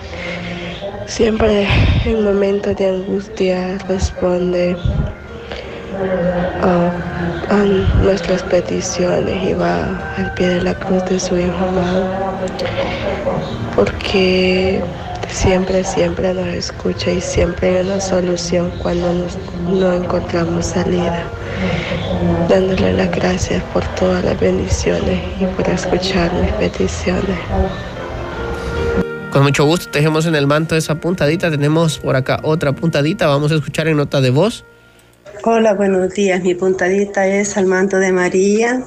Siempre 1.07 1.69
en 2.05 2.25
momentos 2.25 2.77
de 2.77 2.89
angustia 2.89 3.79
responde 3.89 4.77
a, 6.63 7.65
nuestras 8.03 8.43
peticiones 8.45 9.43
y 9.49 9.55
va 9.55 10.15
al 10.17 10.35
pie 10.35 10.49
de 10.49 10.63
la 10.63 10.75
cruz 10.75 11.05
de 11.05 11.21
su 11.21 11.39
Hijo 11.39 11.65
amado. 11.65 12.07
Porque 13.77 14.83
siempre, 15.33 15.85
siempre 15.85 16.35
nos 16.35 16.49
escucha 16.49 17.11
y 17.11 17.21
siempre 17.21 17.79
hay 17.79 17.87
una 17.87 18.01
solución 18.01 18.71
cuando 18.83 19.27
no 19.69 19.93
encontramos 19.93 20.67
salida. 20.67 21.25
Dándole 22.49 22.93
las 22.93 23.11
gracias 23.11 23.63
por 23.73 23.85
todas 23.95 24.25
las 24.25 24.39
bendiciones 24.39 25.21
y 25.41 25.47
por 25.47 25.69
escuchar 25.69 26.33
mis 26.35 26.53
peticiones. 26.53 27.39
Con 29.31 29.45
mucho 29.45 29.65
gusto 29.65 29.89
dejemos 29.93 30.27
en 30.27 30.35
el 30.35 30.47
manto 30.47 30.77
esa 30.77 30.97
puntadita. 30.97 31.51
Tenemos 31.51 31.99
por 31.99 32.17
acá 32.17 32.41
otra 32.43 32.73
puntadita. 32.73 33.29
Vamos 33.29 33.53
a 33.53 33.55
escuchar 33.55 33.87
en 33.89 33.97
nota 33.97 34.21
de 34.21 34.31
voz. 34.31 34.65
Hola, 35.45 35.75
buenos 35.75 36.13
días. 36.15 36.43
Mi 36.43 36.55
puntadita 36.55 37.27
es 37.27 37.57
al 37.57 37.67
manto 37.67 37.99
de 37.99 38.13
María, 38.13 38.83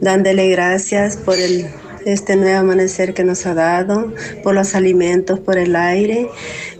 dándole 0.00 0.48
gracias 0.48 1.16
por 1.16 1.36
el 1.36 1.66
este 2.04 2.36
nuevo 2.36 2.58
amanecer 2.58 3.14
que 3.14 3.24
nos 3.24 3.46
ha 3.46 3.54
dado, 3.54 4.12
por 4.42 4.54
los 4.54 4.74
alimentos, 4.74 5.40
por 5.40 5.58
el 5.58 5.76
aire, 5.76 6.28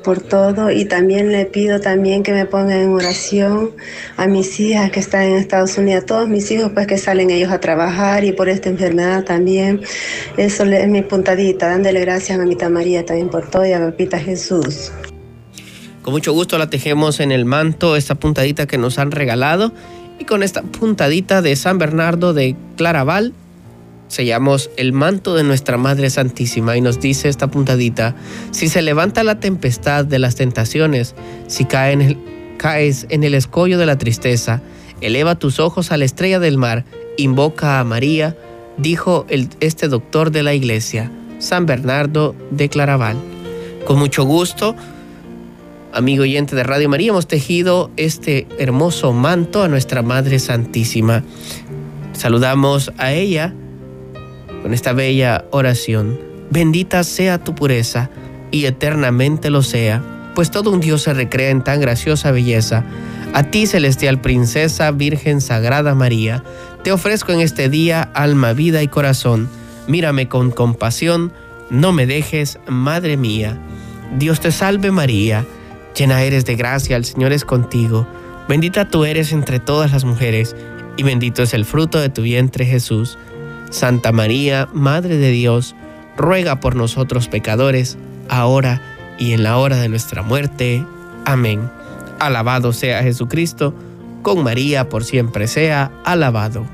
por 0.03 0.21
todo. 0.21 0.71
Y 0.71 0.85
también 0.85 1.33
le 1.33 1.47
pido 1.47 1.81
también 1.81 2.23
que 2.23 2.33
me 2.33 2.47
pongan 2.47 2.79
en 2.79 2.91
oración 2.91 3.71
a 4.17 4.27
mis 4.27 4.59
hijas 4.61 4.91
que 4.91 5.01
están 5.01 5.23
en 5.23 5.37
Estados 5.37 5.77
Unidos, 5.79 6.05
a 6.05 6.07
todos 6.07 6.29
mis 6.29 6.51
hijos 6.51 6.73
pues 6.75 6.87
que 6.87 6.99
salen 6.99 7.31
ellos 7.31 7.51
a 7.53 7.61
trabajar 7.61 8.25
y 8.25 8.33
por 8.33 8.49
esta 8.49 8.69
enfermedad 8.69 9.25
también. 9.25 9.81
Eso 10.37 10.65
es 10.65 10.89
mi 10.89 11.03
puntadita, 11.03 11.69
dándole 11.69 12.01
gracias 12.01 12.39
a 12.39 12.43
mamita 12.43 12.69
María 12.69 13.05
también 13.05 13.29
por 13.29 13.49
todo 13.49 13.67
y 13.67 13.73
a 13.73 13.81
papita 13.81 14.19
Jesús. 14.19 14.93
Con 16.03 16.15
mucho 16.15 16.33
gusto 16.33 16.57
la 16.57 16.71
tejemos 16.71 17.21
en 17.21 17.31
el 17.31 17.45
manto, 17.45 17.95
esta 17.95 18.15
puntadita 18.15 18.67
que 18.67 18.79
nos 18.79 18.99
han 18.99 19.11
regalado. 19.11 19.73
Y 20.19 20.25
con 20.25 20.43
esta 20.43 20.63
puntadita 20.63 21.41
de 21.41 21.57
San 21.57 21.79
Bernardo 21.79 22.35
de 22.35 22.57
Claraval, 22.77 23.33
sellamos 24.11 24.71
el 24.77 24.93
manto 24.93 25.37
de 25.37 25.45
nuestra 25.45 25.79
Madre 25.79 26.11
Santísima 26.11 26.77
y 26.77 26.81
nos 26.81 27.01
dice 27.01 27.29
esta 27.29 27.49
puntadita, 27.49 28.17
si 28.51 28.69
se 28.69 28.83
levanta 28.83 29.23
la 29.23 29.39
tempestad 29.39 30.05
de 30.05 30.19
las 30.19 30.35
tentaciones, 30.35 31.15
si 31.47 31.65
caes 31.65 33.07
en 33.09 33.25
el 33.25 33.35
escollo 33.35 33.79
de 33.79 33.87
la 33.87 33.99
tristeza, 33.99 34.61
eleva 35.01 35.39
tus 35.39 35.61
ojos 35.61 35.93
a 35.93 35.97
la 35.97 36.05
estrella 36.05 36.41
del 36.41 36.59
mar, 36.59 36.85
invoca 37.17 37.79
a 37.79 37.85
María, 37.85 38.37
dijo 38.77 39.27
este 39.61 39.87
doctor 39.87 40.33
de 40.33 40.43
la 40.43 40.55
iglesia, 40.55 41.13
San 41.39 41.65
Bernardo 41.65 42.35
de 42.51 42.69
Claraval. 42.69 43.17
Con 43.87 44.01
mucho 44.01 44.25
gusto, 44.25 44.75
amigo 45.93 46.25
oyente 46.25 46.57
de 46.57 46.65
Radio 46.65 46.89
María, 46.89 47.11
hemos 47.11 47.29
tejido 47.29 47.93
este 47.97 48.49
hermoso 48.59 49.13
manto 49.13 49.63
a 49.63 49.69
nuestra 49.69 50.03
Madre 50.03 50.41
Santísima. 50.41 51.23
Saludamos 52.13 52.93
a 52.99 53.13
ella 53.13 53.55
con 54.63 54.75
esta 54.75 54.93
bella 54.93 55.45
oración. 55.51 56.19
Bendita 56.51 57.05
sea 57.05 57.43
tu 57.43 57.55
pureza 57.55 58.11
y 58.51 58.67
eternamente 58.67 59.51
lo 59.51 59.63
sea. 59.63 60.03
pues 60.35 60.51
todo 60.53 60.71
un 60.71 60.81
Dios 60.81 61.03
se 61.03 61.13
recrea 61.13 61.51
en 61.51 61.63
tan 61.63 61.81
graciosa 61.81 62.31
belleza. 62.31 62.85
A 63.35 63.43
ti, 63.43 63.67
celestial 63.67 64.21
princesa, 64.21 64.91
Virgen 64.93 65.41
Sagrada 65.41 65.95
María, 65.95 66.45
te 66.83 66.93
ofrezco 66.93 67.33
en 67.33 67.41
este 67.41 67.69
día 67.69 68.03
alma, 68.15 68.53
vida 68.53 68.83
y 68.83 68.89
corazón. 68.89 69.49
Mírame 69.87 70.29
con 70.29 70.51
compasión, 70.51 71.33
no 71.69 71.93
me 71.93 72.07
dejes, 72.07 72.59
Madre 72.69 73.17
mía. 73.17 73.59
Dios 74.19 74.41
te 74.41 74.51
salve 74.51 74.91
María, 74.93 75.45
llena 75.97 76.23
eres 76.23 76.45
de 76.45 76.57
gracia, 76.57 76.97
el 76.97 77.05
Señor 77.05 77.33
es 77.33 77.45
contigo. 77.45 78.07
Bendita 78.49 78.89
tú 78.89 79.05
eres 79.05 79.33
entre 79.33 79.61
todas 79.61 79.93
las 79.93 80.05
mujeres, 80.05 80.57
y 80.97 81.03
bendito 81.03 81.43
es 81.43 81.55
el 81.55 81.65
fruto 81.65 82.01
de 82.01 82.09
tu 82.09 82.23
vientre 82.23 82.65
Jesús. 82.65 83.19
Santa 83.71 84.13
María, 84.13 84.69
Madre 84.73 85.17
de 85.17 85.31
Dios, 85.31 85.75
ruega 86.17 86.61
por 86.61 86.77
nosotros 86.77 87.29
pecadores, 87.29 87.97
ahora 88.29 88.83
y 89.19 89.33
en 89.33 89.43
la 89.43 89.57
hora 89.59 89.77
de 89.77 89.89
nuestra 89.89 90.23
muerte. 90.23 90.85
Amén. 91.25 91.71
Alabado 92.19 92.73
sea 92.73 93.03
Jesucristo, 93.03 93.75
con 94.23 94.43
María 94.43 94.89
por 94.89 95.05
siempre 95.05 95.47
sea 95.47 95.91
alabado. 96.05 96.67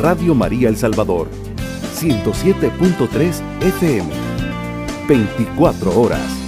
Radio 0.00 0.34
María 0.34 0.68
El 0.68 0.76
Salvador, 0.76 1.28
107.3 1.96 3.40
FM, 3.60 4.10
24 5.08 6.00
horas. 6.00 6.43